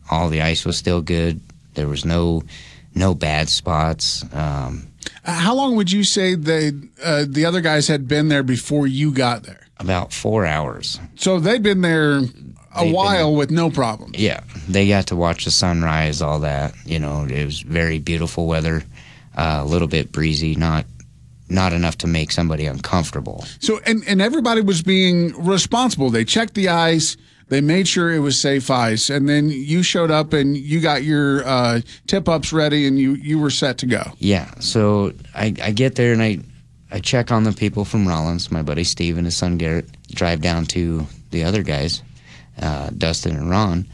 All 0.09 0.29
the 0.29 0.41
ice 0.41 0.65
was 0.65 0.77
still 0.77 1.01
good. 1.01 1.41
There 1.73 1.87
was 1.87 2.05
no 2.05 2.43
no 2.95 3.13
bad 3.15 3.49
spots. 3.49 4.23
Um, 4.33 4.87
How 5.23 5.53
long 5.55 5.75
would 5.75 5.91
you 5.91 6.03
say 6.03 6.35
they 6.35 6.71
uh, 7.03 7.25
the 7.27 7.45
other 7.45 7.61
guys 7.61 7.87
had 7.87 8.07
been 8.07 8.27
there 8.29 8.43
before 8.43 8.87
you 8.87 9.11
got 9.11 9.43
there? 9.43 9.57
about 9.79 10.13
four 10.13 10.45
hours. 10.45 10.99
So 11.15 11.39
they'd 11.39 11.63
been 11.63 11.81
there 11.81 12.17
a 12.75 12.83
been- 12.83 12.93
while 12.93 13.35
with 13.35 13.49
no 13.49 13.71
problem. 13.71 14.11
Yeah, 14.15 14.41
they 14.69 14.87
got 14.87 15.07
to 15.07 15.15
watch 15.15 15.45
the 15.45 15.49
sunrise, 15.51 16.21
all 16.21 16.39
that. 16.41 16.75
You 16.85 16.99
know, 16.99 17.25
it 17.25 17.43
was 17.45 17.61
very 17.61 17.97
beautiful 17.97 18.45
weather. 18.45 18.83
Uh, 19.35 19.61
a 19.61 19.65
little 19.65 19.87
bit 19.87 20.11
breezy, 20.11 20.55
not 20.55 20.85
not 21.49 21.73
enough 21.73 21.97
to 21.99 22.07
make 22.07 22.31
somebody 22.31 22.65
uncomfortable. 22.67 23.43
So 23.59 23.79
and 23.85 24.03
and 24.07 24.21
everybody 24.21 24.61
was 24.61 24.83
being 24.83 25.33
responsible. 25.43 26.09
They 26.11 26.25
checked 26.25 26.53
the 26.53 26.69
ice. 26.69 27.17
They 27.51 27.59
made 27.59 27.85
sure 27.85 28.09
it 28.09 28.19
was 28.19 28.39
safe 28.39 28.71
ice, 28.71 29.09
and 29.09 29.27
then 29.27 29.49
you 29.49 29.83
showed 29.83 30.09
up 30.09 30.31
and 30.31 30.55
you 30.55 30.79
got 30.79 31.03
your 31.03 31.45
uh, 31.45 31.81
tip 32.07 32.29
ups 32.29 32.53
ready, 32.53 32.87
and 32.87 32.97
you 32.97 33.15
you 33.15 33.39
were 33.39 33.49
set 33.49 33.77
to 33.79 33.85
go. 33.85 34.03
Yeah, 34.19 34.49
so 34.61 35.11
I, 35.35 35.53
I 35.61 35.71
get 35.71 35.95
there 35.95 36.13
and 36.13 36.23
I 36.23 36.39
I 36.93 37.01
check 37.01 37.29
on 37.29 37.43
the 37.43 37.51
people 37.51 37.83
from 37.83 38.07
Rawlins, 38.07 38.51
my 38.51 38.61
buddy 38.61 38.85
Steve 38.85 39.17
and 39.17 39.27
his 39.27 39.35
son 39.35 39.57
Garrett, 39.57 39.89
drive 40.11 40.39
down 40.39 40.65
to 40.67 41.05
the 41.31 41.43
other 41.43 41.61
guys, 41.61 42.01
uh, 42.61 42.89
Dustin 42.97 43.35
and 43.35 43.49
Ron, 43.49 43.85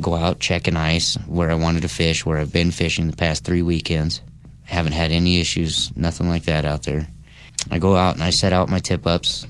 go 0.00 0.16
out 0.16 0.40
checking 0.40 0.76
ice 0.76 1.14
where 1.28 1.52
I 1.52 1.54
wanted 1.54 1.82
to 1.82 1.88
fish, 1.88 2.26
where 2.26 2.38
I've 2.38 2.52
been 2.52 2.72
fishing 2.72 3.08
the 3.08 3.16
past 3.16 3.44
three 3.44 3.62
weekends. 3.62 4.22
Haven't 4.64 4.92
had 4.92 5.12
any 5.12 5.38
issues, 5.38 5.96
nothing 5.96 6.28
like 6.28 6.46
that 6.46 6.64
out 6.64 6.82
there. 6.82 7.06
I 7.70 7.78
go 7.78 7.94
out 7.94 8.14
and 8.14 8.24
I 8.24 8.30
set 8.30 8.52
out 8.52 8.68
my 8.68 8.80
tip 8.80 9.06
ups. 9.06 9.46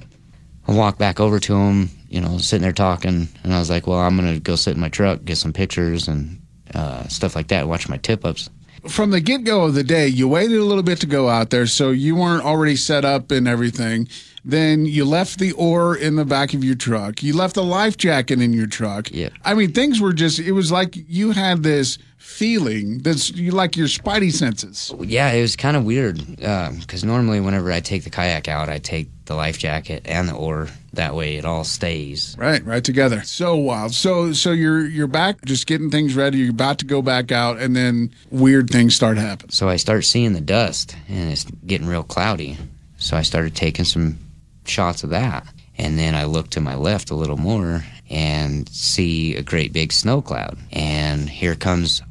I 0.68 0.72
walk 0.72 0.98
back 0.98 1.18
over 1.18 1.40
to 1.40 1.53
them, 1.55 1.88
you 2.14 2.20
know, 2.20 2.38
sitting 2.38 2.62
there 2.62 2.72
talking, 2.72 3.27
and 3.42 3.53
I 3.53 3.59
was 3.59 3.68
like, 3.68 3.88
well, 3.88 3.98
I'm 3.98 4.14
gonna 4.14 4.38
go 4.38 4.55
sit 4.55 4.74
in 4.74 4.81
my 4.81 4.88
truck, 4.88 5.24
get 5.24 5.37
some 5.37 5.53
pictures 5.53 6.07
and 6.07 6.40
uh, 6.72 7.09
stuff 7.09 7.35
like 7.35 7.48
that, 7.48 7.66
watch 7.66 7.88
my 7.88 7.96
tip 7.96 8.24
ups. 8.24 8.50
From 8.88 9.11
the 9.11 9.20
get 9.20 9.42
go 9.42 9.64
of 9.64 9.74
the 9.74 9.83
day, 9.83 10.07
you 10.07 10.29
waited 10.29 10.59
a 10.59 10.64
little 10.64 10.85
bit 10.85 11.00
to 11.00 11.07
go 11.07 11.29
out 11.29 11.50
there, 11.50 11.66
so 11.66 11.90
you 11.90 12.14
weren't 12.14 12.44
already 12.44 12.77
set 12.77 13.05
up 13.05 13.33
and 13.33 13.48
everything. 13.48 14.07
Then 14.44 14.87
you 14.87 15.05
left 15.07 15.40
the 15.40 15.53
oar 15.53 15.96
in 15.96 16.14
the 16.14 16.24
back 16.24 16.55
of 16.55 16.62
your 16.62 16.77
truck. 16.77 17.22
You 17.22 17.35
left 17.35 17.55
the 17.55 17.64
life 17.64 17.96
jacket 17.96 18.40
in 18.40 18.53
your 18.53 18.66
truck. 18.66 19.11
Yeah. 19.11 19.31
I 19.42 19.55
mean, 19.55 19.72
things 19.72 20.00
were 20.00 20.12
just, 20.12 20.38
it 20.38 20.53
was 20.53 20.70
like 20.70 20.94
you 20.94 21.33
had 21.33 21.62
this 21.62 21.98
feeling 22.18 22.98
that's 22.98 23.31
you 23.31 23.53
like 23.53 23.77
your 23.77 23.87
spidey 23.87 24.33
senses. 24.33 24.92
Yeah, 25.00 25.33
it 25.33 25.40
was 25.40 25.57
kind 25.57 25.77
of 25.77 25.85
weird 25.85 26.18
because 26.37 27.05
normally 27.05 27.40
whenever 27.40 27.72
I 27.72 27.81
take 27.81 28.05
the 28.05 28.11
kayak 28.11 28.46
out, 28.46 28.68
I 28.68 28.79
take 28.79 29.09
the 29.24 29.35
life 29.35 29.59
jacket 29.59 30.03
and 30.05 30.29
the 30.29 30.35
oar. 30.35 30.68
That 30.94 31.14
way, 31.14 31.37
it 31.37 31.44
all 31.44 31.64
stays. 31.64 32.37
Right, 32.38 32.64
right 32.64 32.85
together. 32.85 33.22
So 33.22 33.57
wild. 33.57 33.94
So, 33.94 34.33
so 34.33 34.52
you're 34.52 34.87
you're 34.87 35.07
back, 35.07 35.44
just 35.44 35.66
getting 35.66 35.90
things 35.90 36.14
ready. 36.14 36.38
You're 36.38 36.50
about 36.50 36.78
to 36.78 36.87
go 36.87 37.02
back 37.02 37.33
out, 37.33 37.59
and 37.59 37.74
then 37.74 38.14
weird 38.30 38.70
things 38.70 38.94
start 38.94 39.18
happening. 39.18 39.50
So 39.50 39.68
I 39.68 39.76
start 39.76 40.04
seeing 40.04 40.33
the 40.33 40.40
dust, 40.40 40.96
and 41.09 41.30
it's 41.30 41.44
getting 41.66 41.87
real 41.87 42.02
cloudy. 42.02 42.59
So 42.98 43.16
I 43.16 43.22
started 43.22 43.54
taking 43.54 43.85
some 43.85 44.18
shots 44.64 45.04
of 45.04 45.11
that, 45.11 45.46
and 45.76 45.98
then 45.98 46.14
I 46.14 46.24
look 46.24 46.50
to 46.50 46.61
my 46.61 46.74
left 46.74 47.11
a 47.11 47.14
little 47.14 47.37
more 47.37 47.85
and 48.11 48.68
see 48.68 49.35
a 49.37 49.42
great 49.42 49.72
big 49.72 49.92
snow 49.92 50.22
cloud. 50.22 50.59
And 50.72 51.28
here 51.28 51.54
comes 51.54 52.02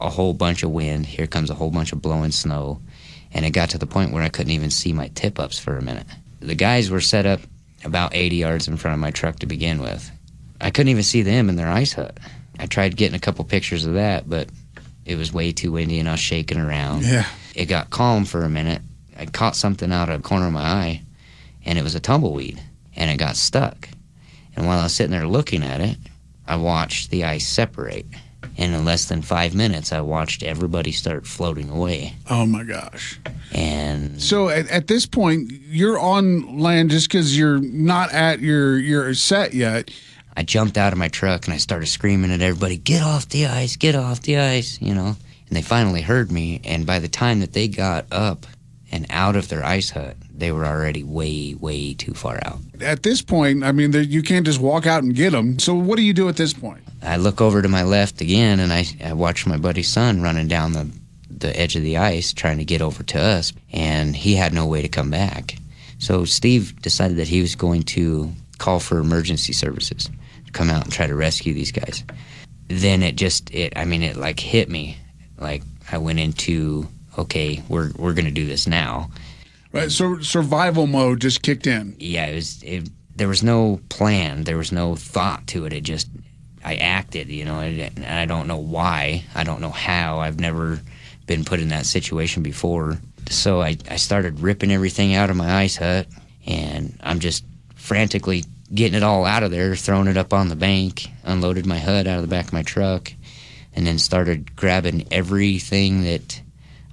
a 0.00 0.08
whole 0.08 0.32
bunch 0.32 0.62
of 0.62 0.70
wind. 0.70 1.06
Here 1.06 1.26
comes 1.26 1.50
a 1.50 1.54
whole 1.54 1.70
bunch 1.70 1.92
of 1.92 2.00
blowing 2.00 2.32
snow. 2.32 2.80
And 3.32 3.44
it 3.44 3.50
got 3.50 3.70
to 3.70 3.78
the 3.78 3.86
point 3.86 4.12
where 4.12 4.22
I 4.22 4.28
couldn't 4.28 4.52
even 4.52 4.70
see 4.70 4.92
my 4.92 5.08
tip 5.08 5.38
ups 5.38 5.58
for 5.58 5.76
a 5.76 5.82
minute. 5.82 6.06
The 6.40 6.54
guys 6.54 6.90
were 6.90 7.00
set 7.00 7.26
up 7.26 7.40
about 7.84 8.14
80 8.14 8.36
yards 8.36 8.68
in 8.68 8.76
front 8.76 8.94
of 8.94 9.00
my 9.00 9.10
truck 9.10 9.38
to 9.40 9.46
begin 9.46 9.80
with. 9.80 10.10
I 10.60 10.70
couldn't 10.70 10.90
even 10.90 11.02
see 11.02 11.22
them 11.22 11.48
in 11.48 11.56
their 11.56 11.70
ice 11.70 11.94
hut. 11.94 12.18
I 12.58 12.66
tried 12.66 12.96
getting 12.96 13.16
a 13.16 13.20
couple 13.20 13.44
pictures 13.44 13.86
of 13.86 13.94
that, 13.94 14.28
but 14.28 14.48
it 15.06 15.16
was 15.16 15.32
way 15.32 15.52
too 15.52 15.72
windy 15.72 15.98
and 15.98 16.08
I 16.08 16.12
was 16.12 16.20
shaking 16.20 16.58
around. 16.58 17.04
Yeah. 17.04 17.26
It 17.54 17.66
got 17.66 17.90
calm 17.90 18.24
for 18.24 18.42
a 18.44 18.50
minute. 18.50 18.82
I 19.18 19.26
caught 19.26 19.56
something 19.56 19.92
out 19.92 20.08
of 20.08 20.22
the 20.22 20.28
corner 20.28 20.46
of 20.46 20.52
my 20.52 20.60
eye, 20.60 21.02
and 21.64 21.78
it 21.78 21.82
was 21.82 21.94
a 21.94 22.00
tumbleweed, 22.00 22.60
and 22.96 23.10
it 23.10 23.18
got 23.18 23.36
stuck. 23.36 23.88
And 24.56 24.66
while 24.66 24.78
I 24.78 24.84
was 24.84 24.94
sitting 24.94 25.10
there 25.10 25.26
looking 25.26 25.62
at 25.62 25.80
it, 25.80 25.96
I 26.46 26.56
watched 26.56 27.10
the 27.10 27.24
ice 27.24 27.46
separate. 27.46 28.06
And 28.56 28.74
in 28.74 28.84
less 28.84 29.06
than 29.06 29.22
five 29.22 29.54
minutes, 29.54 29.92
I 29.92 30.00
watched 30.00 30.42
everybody 30.42 30.92
start 30.92 31.26
floating 31.26 31.70
away. 31.70 32.14
Oh 32.28 32.46
my 32.46 32.62
gosh. 32.62 33.18
And 33.52 34.20
So 34.20 34.48
at, 34.48 34.68
at 34.68 34.86
this 34.86 35.06
point, 35.06 35.50
you're 35.50 35.98
on 35.98 36.58
land 36.58 36.90
just 36.90 37.08
because 37.08 37.36
you're 37.36 37.58
not 37.58 38.12
at 38.12 38.40
your 38.40 38.78
your 38.78 39.14
set 39.14 39.54
yet. 39.54 39.90
I 40.36 40.42
jumped 40.42 40.78
out 40.78 40.92
of 40.92 40.98
my 40.98 41.08
truck 41.08 41.46
and 41.46 41.54
I 41.54 41.58
started 41.58 41.86
screaming 41.86 42.30
at 42.30 42.40
everybody, 42.40 42.76
get 42.76 43.02
off 43.02 43.28
the 43.28 43.46
ice, 43.46 43.76
get 43.76 43.94
off 43.94 44.22
the 44.22 44.38
ice, 44.38 44.80
you 44.80 44.94
know. 44.94 45.16
And 45.48 45.56
they 45.56 45.62
finally 45.62 46.02
heard 46.02 46.30
me. 46.30 46.60
And 46.64 46.86
by 46.86 46.98
the 47.00 47.08
time 47.08 47.40
that 47.40 47.52
they 47.52 47.66
got 47.66 48.06
up 48.12 48.46
and 48.92 49.06
out 49.10 49.36
of 49.36 49.48
their 49.48 49.64
ice 49.64 49.90
hut, 49.90 50.16
they 50.32 50.52
were 50.52 50.64
already 50.64 51.02
way, 51.02 51.54
way 51.58 51.94
too 51.94 52.14
far 52.14 52.40
out. 52.44 52.58
At 52.80 53.02
this 53.02 53.20
point, 53.20 53.64
I 53.64 53.72
mean, 53.72 53.92
you 53.92 54.22
can't 54.22 54.46
just 54.46 54.60
walk 54.60 54.86
out 54.86 55.02
and 55.02 55.14
get 55.14 55.30
them. 55.30 55.58
So 55.58 55.74
what 55.74 55.96
do 55.96 56.02
you 56.02 56.12
do 56.12 56.28
at 56.28 56.36
this 56.36 56.52
point? 56.52 56.82
I 57.02 57.16
look 57.16 57.40
over 57.40 57.62
to 57.62 57.68
my 57.68 57.82
left 57.82 58.20
again 58.20 58.60
and 58.60 58.72
I, 58.72 58.84
I 59.04 59.12
watch 59.14 59.46
my 59.46 59.56
buddy's 59.56 59.88
son 59.88 60.20
running 60.20 60.48
down 60.48 60.72
the, 60.72 60.90
the 61.30 61.58
edge 61.58 61.76
of 61.76 61.82
the 61.82 61.96
ice 61.96 62.32
trying 62.32 62.58
to 62.58 62.64
get 62.64 62.82
over 62.82 63.02
to 63.02 63.20
us, 63.20 63.52
and 63.72 64.14
he 64.14 64.34
had 64.34 64.52
no 64.52 64.66
way 64.66 64.82
to 64.82 64.88
come 64.88 65.10
back. 65.10 65.56
So 65.98 66.24
Steve 66.24 66.80
decided 66.82 67.16
that 67.18 67.28
he 67.28 67.40
was 67.40 67.54
going 67.54 67.82
to 67.84 68.32
call 68.58 68.80
for 68.80 68.98
emergency 68.98 69.52
services 69.52 70.10
to 70.46 70.52
come 70.52 70.70
out 70.70 70.84
and 70.84 70.92
try 70.92 71.06
to 71.06 71.14
rescue 71.14 71.54
these 71.54 71.72
guys. 71.72 72.04
Then 72.68 73.02
it 73.02 73.16
just, 73.16 73.52
it, 73.52 73.72
I 73.76 73.84
mean, 73.84 74.02
it 74.02 74.16
like 74.16 74.38
hit 74.40 74.68
me. 74.68 74.98
Like 75.38 75.62
I 75.90 75.98
went 75.98 76.20
into, 76.20 76.86
okay, 77.18 77.62
we're, 77.68 77.90
we're 77.96 78.14
going 78.14 78.26
to 78.26 78.30
do 78.30 78.46
this 78.46 78.66
now. 78.66 79.10
Right. 79.72 79.90
So 79.90 80.20
survival 80.20 80.86
mode 80.86 81.20
just 81.20 81.42
kicked 81.42 81.66
in. 81.66 81.96
yeah, 81.98 82.26
it 82.26 82.34
was. 82.34 82.62
It, 82.62 82.88
there 83.14 83.28
was 83.28 83.42
no 83.42 83.80
plan. 83.90 84.44
There 84.44 84.56
was 84.56 84.72
no 84.72 84.96
thought 84.96 85.46
to 85.48 85.66
it. 85.66 85.74
It 85.74 85.82
just, 85.82 86.08
I 86.64 86.76
acted. 86.76 87.28
You 87.28 87.44
know, 87.44 87.60
and 87.60 88.04
I 88.04 88.26
don't 88.26 88.46
know 88.46 88.58
why. 88.58 89.24
I 89.34 89.44
don't 89.44 89.60
know 89.60 89.70
how. 89.70 90.20
I've 90.20 90.40
never 90.40 90.80
been 91.26 91.44
put 91.44 91.60
in 91.60 91.68
that 91.68 91.86
situation 91.86 92.42
before. 92.42 92.98
So 93.28 93.60
I, 93.60 93.76
I 93.88 93.96
started 93.96 94.40
ripping 94.40 94.72
everything 94.72 95.14
out 95.14 95.30
of 95.30 95.36
my 95.36 95.54
ice 95.54 95.76
hut, 95.76 96.08
and 96.46 96.98
I'm 97.02 97.20
just 97.20 97.44
frantically 97.76 98.44
getting 98.74 98.96
it 98.96 99.02
all 99.02 99.24
out 99.24 99.42
of 99.42 99.50
there, 99.50 99.76
throwing 99.76 100.08
it 100.08 100.16
up 100.16 100.32
on 100.32 100.48
the 100.48 100.56
bank, 100.56 101.06
unloaded 101.24 101.66
my 101.66 101.78
hut 101.78 102.06
out 102.06 102.16
of 102.16 102.22
the 102.22 102.28
back 102.28 102.46
of 102.46 102.52
my 102.52 102.62
truck, 102.62 103.12
and 103.74 103.86
then 103.86 103.98
started 103.98 104.56
grabbing 104.56 105.06
everything 105.12 106.02
that 106.02 106.40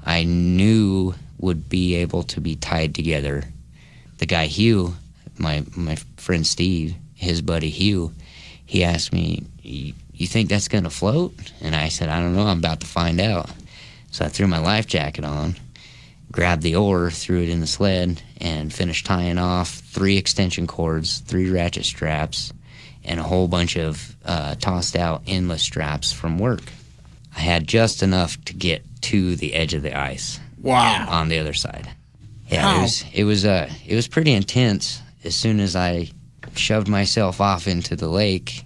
I 0.06 0.24
knew 0.24 1.14
would 1.40 1.70
be 1.70 1.96
able 1.96 2.24
to 2.24 2.42
be 2.42 2.56
tied 2.56 2.96
together. 2.96 3.44
The 4.20 4.26
guy 4.26 4.46
Hugh, 4.46 4.96
my 5.38 5.64
my 5.76 5.96
friend 6.18 6.46
Steve, 6.46 6.96
his 7.14 7.42
buddy 7.42 7.70
Hugh, 7.70 8.14
he 8.66 8.84
asked 8.84 9.14
me, 9.14 9.44
"You 9.68 9.94
you 10.14 10.28
think 10.28 10.50
that's 10.50 10.68
gonna 10.68 10.90
float?" 10.90 11.34
And 11.62 11.76
I 11.76 11.90
said, 11.90 12.10
"I 12.10 12.20
don't 12.20 12.36
know. 12.36 12.48
I'm 12.48 12.60
about 12.60 12.80
to 12.82 12.88
find 12.88 13.20
out." 13.22 13.50
So 14.12 14.26
I 14.26 14.30
threw 14.30 14.48
my 14.48 14.58
life 14.60 14.88
jacket 14.88 15.26
on, 15.26 15.56
grabbed 16.32 16.64
the 16.64 16.76
oar, 16.76 17.12
threw 17.12 17.44
it 17.44 17.50
in 17.50 17.60
the 17.60 17.68
sled, 17.68 18.22
and 18.40 18.74
finished 18.74 19.06
tying 19.06 19.38
off 19.38 19.70
three 19.92 20.18
extension 20.18 20.66
cords, 20.68 21.20
three 21.20 21.50
ratchet 21.50 21.86
straps, 21.86 22.52
and 23.04 23.20
a 23.20 23.24
whole 23.24 23.48
bunch 23.48 23.76
of 23.78 24.16
uh, 24.26 24.56
tossed 24.56 24.96
out 24.96 25.22
endless 25.28 25.62
straps 25.62 26.12
from 26.14 26.40
work. 26.40 26.64
I 27.36 27.42
had 27.42 27.68
just 27.68 28.02
enough 28.02 28.44
to 28.46 28.54
get 28.54 28.84
to 29.04 29.36
the 29.36 29.54
edge 29.54 29.74
of 29.74 29.84
the 29.84 29.94
ice 29.98 30.40
Wow. 30.60 31.06
on 31.10 31.30
the 31.30 31.38
other 31.38 31.54
side. 31.54 31.88
Yeah, 32.50 32.62
How? 32.62 32.80
it 32.80 32.82
was 32.82 33.06
it 33.14 33.24
was 33.26 33.46
uh 33.46 33.70
it 33.86 33.94
was 33.96 34.08
pretty 34.08 34.32
intense. 34.34 35.02
As 35.24 35.36
soon 35.36 35.60
as 35.60 35.76
I 35.76 36.10
shoved 36.56 36.88
myself 36.88 37.40
off 37.42 37.68
into 37.68 37.96
the 37.96 38.08
lake, 38.08 38.64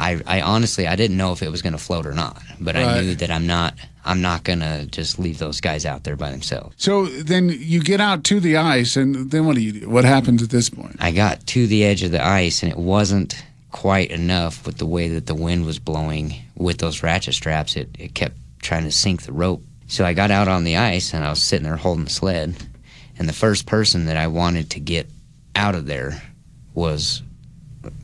I 0.00 0.20
I 0.26 0.40
honestly 0.40 0.86
I 0.86 0.96
didn't 0.96 1.16
know 1.16 1.32
if 1.32 1.42
it 1.42 1.50
was 1.50 1.62
going 1.62 1.74
to 1.74 1.78
float 1.78 2.06
or 2.06 2.14
not, 2.14 2.42
but 2.58 2.74
I 2.74 3.00
knew 3.00 3.14
that 3.16 3.30
I'm 3.30 3.46
not 3.46 3.74
I'm 4.04 4.22
not 4.22 4.44
going 4.44 4.60
to 4.60 4.86
just 4.86 5.18
leave 5.18 5.38
those 5.38 5.60
guys 5.60 5.84
out 5.84 6.04
there 6.04 6.16
by 6.16 6.30
themselves. 6.30 6.74
So 6.78 7.06
then 7.06 7.50
you 7.50 7.82
get 7.82 8.00
out 8.00 8.24
to 8.24 8.40
the 8.40 8.56
ice, 8.56 8.96
and 8.96 9.30
then 9.30 9.44
what 9.44 9.56
do 9.56 9.62
you? 9.62 9.88
What 9.88 10.04
happens 10.04 10.42
at 10.42 10.50
this 10.50 10.70
point? 10.70 10.96
I 11.00 11.12
got 11.12 11.46
to 11.48 11.66
the 11.66 11.84
edge 11.84 12.02
of 12.02 12.10
the 12.10 12.24
ice 12.24 12.62
and 12.62 12.72
it 12.72 12.78
wasn't 12.78 13.44
quite 13.72 14.10
enough 14.10 14.66
with 14.66 14.78
the 14.78 14.86
way 14.86 15.08
that 15.08 15.26
the 15.26 15.34
wind 15.34 15.64
was 15.64 15.78
blowing 15.78 16.34
with 16.56 16.78
those 16.78 17.02
ratchet 17.02 17.34
straps. 17.34 17.76
It, 17.76 17.88
it 17.98 18.14
kept 18.14 18.36
trying 18.62 18.84
to 18.84 18.90
sink 18.90 19.22
the 19.22 19.32
rope. 19.32 19.62
So 19.86 20.04
I 20.04 20.12
got 20.14 20.30
out 20.30 20.48
on 20.48 20.64
the 20.64 20.76
ice 20.76 21.14
and 21.14 21.24
I 21.24 21.30
was 21.30 21.42
sitting 21.42 21.64
there 21.64 21.76
holding 21.76 22.04
the 22.04 22.10
sled. 22.10 22.56
And 23.18 23.28
the 23.28 23.34
first 23.34 23.66
person 23.66 24.06
that 24.06 24.16
I 24.16 24.28
wanted 24.28 24.70
to 24.70 24.80
get 24.80 25.08
out 25.54 25.74
of 25.74 25.86
there 25.86 26.22
was 26.74 27.22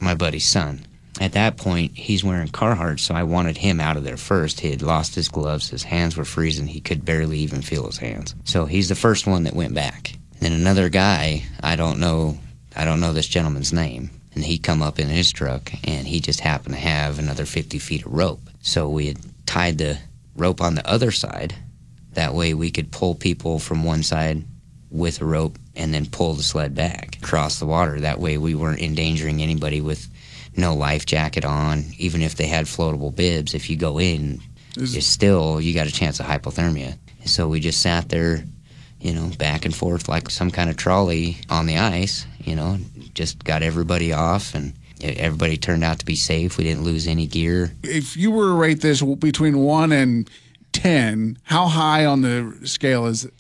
my 0.00 0.14
buddy's 0.14 0.46
son. 0.46 0.86
At 1.20 1.32
that 1.32 1.56
point, 1.56 1.96
he's 1.96 2.22
wearing 2.22 2.48
Carhartt, 2.48 3.00
so 3.00 3.14
I 3.14 3.22
wanted 3.22 3.56
him 3.56 3.80
out 3.80 3.96
of 3.96 4.04
there 4.04 4.18
first. 4.18 4.60
He 4.60 4.70
had 4.70 4.82
lost 4.82 5.14
his 5.14 5.28
gloves, 5.28 5.70
his 5.70 5.82
hands 5.82 6.16
were 6.16 6.24
freezing, 6.24 6.66
he 6.66 6.80
could 6.80 7.04
barely 7.04 7.38
even 7.38 7.62
feel 7.62 7.86
his 7.86 7.98
hands. 7.98 8.34
So 8.44 8.66
he's 8.66 8.88
the 8.88 8.94
first 8.94 9.26
one 9.26 9.44
that 9.44 9.54
went 9.54 9.74
back. 9.74 10.12
Then 10.40 10.52
another 10.52 10.90
guy, 10.90 11.44
I 11.62 11.76
don't 11.76 11.98
know, 11.98 12.38
I 12.74 12.84
don't 12.84 13.00
know 13.00 13.14
this 13.14 13.28
gentleman's 13.28 13.72
name, 13.72 14.10
and 14.34 14.44
he 14.44 14.58
come 14.58 14.82
up 14.82 14.98
in 14.98 15.08
his 15.08 15.32
truck, 15.32 15.72
and 15.84 16.06
he 16.06 16.20
just 16.20 16.40
happened 16.40 16.74
to 16.74 16.80
have 16.80 17.18
another 17.18 17.46
50 17.46 17.78
feet 17.78 18.04
of 18.04 18.12
rope. 18.12 18.42
So 18.60 18.88
we 18.88 19.06
had 19.06 19.18
tied 19.46 19.78
the 19.78 19.98
rope 20.36 20.60
on 20.60 20.74
the 20.74 20.86
other 20.88 21.10
side. 21.10 21.54
That 22.12 22.34
way 22.34 22.52
we 22.52 22.70
could 22.70 22.92
pull 22.92 23.14
people 23.14 23.58
from 23.58 23.84
one 23.84 24.02
side 24.02 24.44
with 24.90 25.20
a 25.20 25.24
rope 25.24 25.58
and 25.74 25.92
then 25.92 26.06
pull 26.06 26.34
the 26.34 26.42
sled 26.42 26.74
back 26.74 27.16
across 27.22 27.58
the 27.58 27.66
water. 27.66 28.00
That 28.00 28.20
way 28.20 28.38
we 28.38 28.54
weren't 28.54 28.80
endangering 28.80 29.42
anybody 29.42 29.80
with 29.80 30.08
no 30.58 30.74
life 30.74 31.06
jacket 31.06 31.44
on, 31.44 31.84
even 31.98 32.22
if 32.22 32.34
they 32.36 32.46
had 32.46 32.66
floatable 32.66 33.14
bibs. 33.14 33.54
If 33.54 33.68
you 33.70 33.76
go 33.76 33.98
in, 34.00 34.40
Is- 34.76 34.94
it's 34.94 35.06
still 35.06 35.60
you 35.60 35.74
got 35.74 35.86
a 35.86 35.92
chance 35.92 36.20
of 36.20 36.26
hypothermia. 36.26 36.96
So 37.24 37.48
we 37.48 37.58
just 37.60 37.80
sat 37.80 38.08
there, 38.08 38.44
you 39.00 39.12
know, 39.12 39.30
back 39.38 39.64
and 39.64 39.74
forth 39.74 40.08
like 40.08 40.30
some 40.30 40.50
kind 40.50 40.70
of 40.70 40.76
trolley 40.76 41.38
on 41.50 41.66
the 41.66 41.76
ice. 41.78 42.26
You 42.44 42.54
know, 42.54 42.78
just 43.14 43.42
got 43.42 43.62
everybody 43.62 44.12
off, 44.12 44.54
and 44.54 44.72
everybody 45.02 45.56
turned 45.56 45.82
out 45.82 45.98
to 45.98 46.04
be 46.06 46.14
safe. 46.14 46.56
We 46.58 46.64
didn't 46.64 46.84
lose 46.84 47.08
any 47.08 47.26
gear. 47.26 47.72
If 47.82 48.16
you 48.16 48.30
were 48.30 48.48
to 48.48 48.54
rate 48.54 48.80
this 48.80 49.02
between 49.02 49.58
one 49.58 49.90
and 49.90 50.30
ten, 50.72 51.38
how 51.42 51.66
high 51.66 52.04
on 52.06 52.22
the 52.22 52.56
scale 52.64 53.06
is 53.06 53.24
it? 53.24 53.34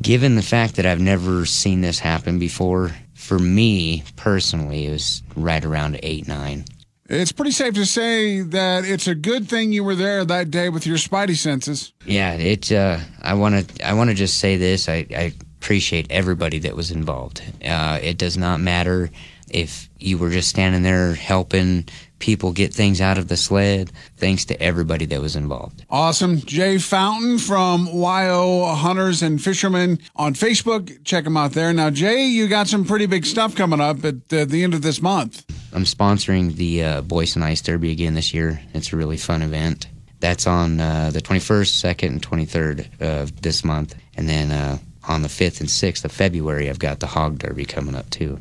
Given 0.00 0.34
the 0.34 0.42
fact 0.42 0.74
that 0.76 0.86
I've 0.86 1.00
never 1.00 1.46
seen 1.46 1.82
this 1.82 1.98
happen 2.00 2.38
before, 2.40 2.90
for 3.22 3.38
me 3.38 4.02
personally, 4.16 4.86
it 4.86 4.90
was 4.90 5.22
right 5.36 5.64
around 5.64 5.98
eight 6.02 6.26
nine. 6.26 6.64
It's 7.08 7.32
pretty 7.32 7.50
safe 7.50 7.74
to 7.74 7.84
say 7.84 8.40
that 8.40 8.84
it's 8.84 9.06
a 9.06 9.14
good 9.14 9.48
thing 9.48 9.72
you 9.72 9.84
were 9.84 9.94
there 9.94 10.24
that 10.24 10.50
day 10.50 10.70
with 10.70 10.86
your 10.86 10.96
spidey 10.96 11.36
senses. 11.36 11.92
Yeah, 12.06 12.32
it. 12.32 12.72
Uh, 12.72 12.98
I 13.20 13.34
want 13.34 13.68
to. 13.68 13.86
I 13.86 13.94
want 13.94 14.10
to 14.10 14.14
just 14.14 14.38
say 14.38 14.56
this. 14.56 14.88
I, 14.88 15.06
I 15.14 15.32
appreciate 15.60 16.06
everybody 16.10 16.58
that 16.60 16.74
was 16.74 16.90
involved. 16.90 17.42
Uh, 17.64 17.98
it 18.02 18.18
does 18.18 18.36
not 18.36 18.60
matter 18.60 19.10
if 19.52 19.88
you 19.98 20.18
were 20.18 20.30
just 20.30 20.48
standing 20.48 20.82
there 20.82 21.14
helping 21.14 21.86
people 22.22 22.52
get 22.52 22.72
things 22.72 23.00
out 23.00 23.18
of 23.18 23.26
the 23.26 23.36
sled. 23.36 23.90
Thanks 24.16 24.44
to 24.46 24.62
everybody 24.62 25.06
that 25.06 25.20
was 25.20 25.34
involved. 25.34 25.84
Awesome. 25.90 26.38
Jay 26.42 26.78
Fountain 26.78 27.38
from 27.38 27.88
YO 27.92 28.64
Hunters 28.76 29.22
and 29.22 29.42
Fishermen 29.42 29.98
on 30.14 30.34
Facebook. 30.34 31.04
Check 31.04 31.26
him 31.26 31.36
out 31.36 31.50
there. 31.50 31.72
Now, 31.72 31.90
Jay, 31.90 32.26
you 32.26 32.46
got 32.46 32.68
some 32.68 32.84
pretty 32.84 33.06
big 33.06 33.26
stuff 33.26 33.56
coming 33.56 33.80
up 33.80 34.04
at 34.04 34.32
uh, 34.32 34.44
the 34.44 34.62
end 34.62 34.72
of 34.72 34.82
this 34.82 35.02
month. 35.02 35.44
I'm 35.72 35.82
sponsoring 35.82 36.54
the 36.54 36.84
uh, 36.84 37.02
Boysen 37.02 37.42
Ice 37.42 37.60
Derby 37.60 37.90
again 37.90 38.14
this 38.14 38.32
year. 38.32 38.60
It's 38.72 38.92
a 38.92 38.96
really 38.96 39.16
fun 39.16 39.42
event. 39.42 39.88
That's 40.20 40.46
on 40.46 40.78
uh, 40.78 41.10
the 41.12 41.20
21st, 41.20 41.96
2nd, 41.96 42.08
and 42.08 42.22
23rd 42.22 43.00
of 43.00 43.42
this 43.42 43.64
month. 43.64 43.96
And 44.16 44.28
then 44.28 44.52
uh, 44.52 44.78
on 45.08 45.22
the 45.22 45.28
5th 45.28 45.58
and 45.58 45.68
6th 45.68 46.04
of 46.04 46.12
February, 46.12 46.70
I've 46.70 46.78
got 46.78 47.00
the 47.00 47.08
Hog 47.08 47.38
Derby 47.38 47.64
coming 47.64 47.96
up 47.96 48.08
too. 48.10 48.38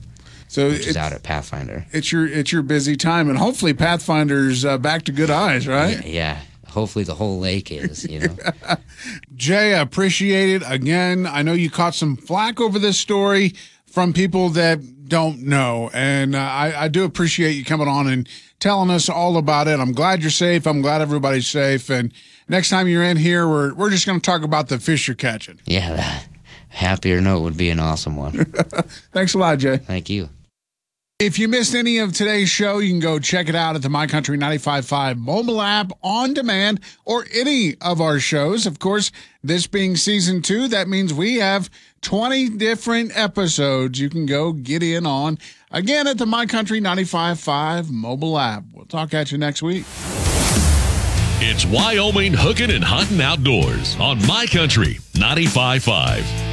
So 0.51 0.67
which 0.67 0.85
it's, 0.85 0.97
out 0.97 1.13
at 1.13 1.23
Pathfinder. 1.23 1.85
it's 1.93 2.11
your 2.11 2.27
it's 2.27 2.51
your 2.51 2.61
busy 2.61 2.97
time, 2.97 3.29
and 3.29 3.37
hopefully 3.37 3.73
Pathfinder's 3.73 4.65
uh, 4.65 4.77
back 4.77 5.03
to 5.03 5.13
good 5.13 5.29
eyes, 5.29 5.65
right? 5.65 6.05
Yeah, 6.05 6.11
yeah. 6.11 6.39
Hopefully 6.67 7.05
the 7.05 7.15
whole 7.15 7.39
lake 7.39 7.71
is, 7.71 8.03
you 8.03 8.19
know. 8.19 8.35
Jay, 9.37 9.73
I 9.73 9.79
appreciate 9.79 10.49
it. 10.49 10.63
Again, 10.65 11.25
I 11.25 11.41
know 11.41 11.53
you 11.53 11.69
caught 11.69 11.95
some 11.95 12.17
flack 12.17 12.59
over 12.59 12.79
this 12.79 12.97
story 12.99 13.53
from 13.85 14.11
people 14.11 14.49
that 14.49 15.07
don't 15.07 15.41
know. 15.43 15.89
And 15.93 16.35
uh, 16.35 16.39
I, 16.39 16.83
I 16.83 16.87
do 16.89 17.05
appreciate 17.05 17.51
you 17.51 17.63
coming 17.63 17.87
on 17.87 18.07
and 18.07 18.27
telling 18.59 18.89
us 18.89 19.07
all 19.07 19.37
about 19.37 19.69
it. 19.69 19.79
I'm 19.79 19.93
glad 19.93 20.21
you're 20.21 20.31
safe. 20.31 20.67
I'm 20.67 20.81
glad 20.81 20.99
everybody's 20.99 21.47
safe. 21.47 21.89
And 21.89 22.11
next 22.49 22.69
time 22.69 22.89
you're 22.89 23.03
in 23.03 23.15
here, 23.15 23.47
we're, 23.47 23.73
we're 23.73 23.89
just 23.89 24.05
going 24.05 24.19
to 24.19 24.25
talk 24.25 24.43
about 24.43 24.67
the 24.67 24.79
fish 24.79 25.07
you're 25.07 25.15
catching. 25.15 25.59
yeah, 25.65 25.95
that 25.95 26.27
happier 26.67 27.21
note 27.21 27.41
would 27.41 27.57
be 27.57 27.69
an 27.69 27.79
awesome 27.79 28.17
one. 28.17 28.45
Thanks 29.13 29.33
a 29.33 29.37
lot, 29.37 29.59
Jay. 29.59 29.77
Thank 29.77 30.09
you. 30.09 30.29
If 31.21 31.37
you 31.37 31.47
missed 31.47 31.75
any 31.75 31.99
of 31.99 32.13
today's 32.13 32.49
show, 32.49 32.79
you 32.79 32.89
can 32.89 32.99
go 32.99 33.19
check 33.19 33.47
it 33.47 33.53
out 33.53 33.75
at 33.75 33.83
the 33.83 33.89
My 33.89 34.07
Country 34.07 34.39
95.5 34.39 35.19
mobile 35.19 35.61
app 35.61 35.91
on 36.01 36.33
demand 36.33 36.79
or 37.05 37.27
any 37.31 37.75
of 37.79 38.01
our 38.01 38.19
shows. 38.19 38.65
Of 38.65 38.79
course, 38.79 39.11
this 39.43 39.67
being 39.67 39.95
season 39.95 40.41
two, 40.41 40.67
that 40.69 40.87
means 40.87 41.13
we 41.13 41.35
have 41.35 41.69
20 42.01 42.49
different 42.57 43.15
episodes 43.15 43.99
you 43.99 44.09
can 44.09 44.25
go 44.25 44.51
get 44.51 44.81
in 44.81 45.05
on. 45.05 45.37
Again, 45.69 46.07
at 46.07 46.17
the 46.17 46.25
My 46.25 46.47
Country 46.47 46.81
95.5 46.81 47.91
mobile 47.91 48.39
app. 48.39 48.63
We'll 48.73 48.85
talk 48.85 49.13
at 49.13 49.31
you 49.31 49.37
next 49.37 49.61
week. 49.61 49.85
It's 51.39 51.67
Wyoming 51.67 52.33
Hooking 52.33 52.71
and 52.71 52.83
Hunting 52.83 53.21
Outdoors 53.21 53.95
on 53.99 54.25
My 54.25 54.47
Country 54.47 54.95
95.5. 55.13 56.50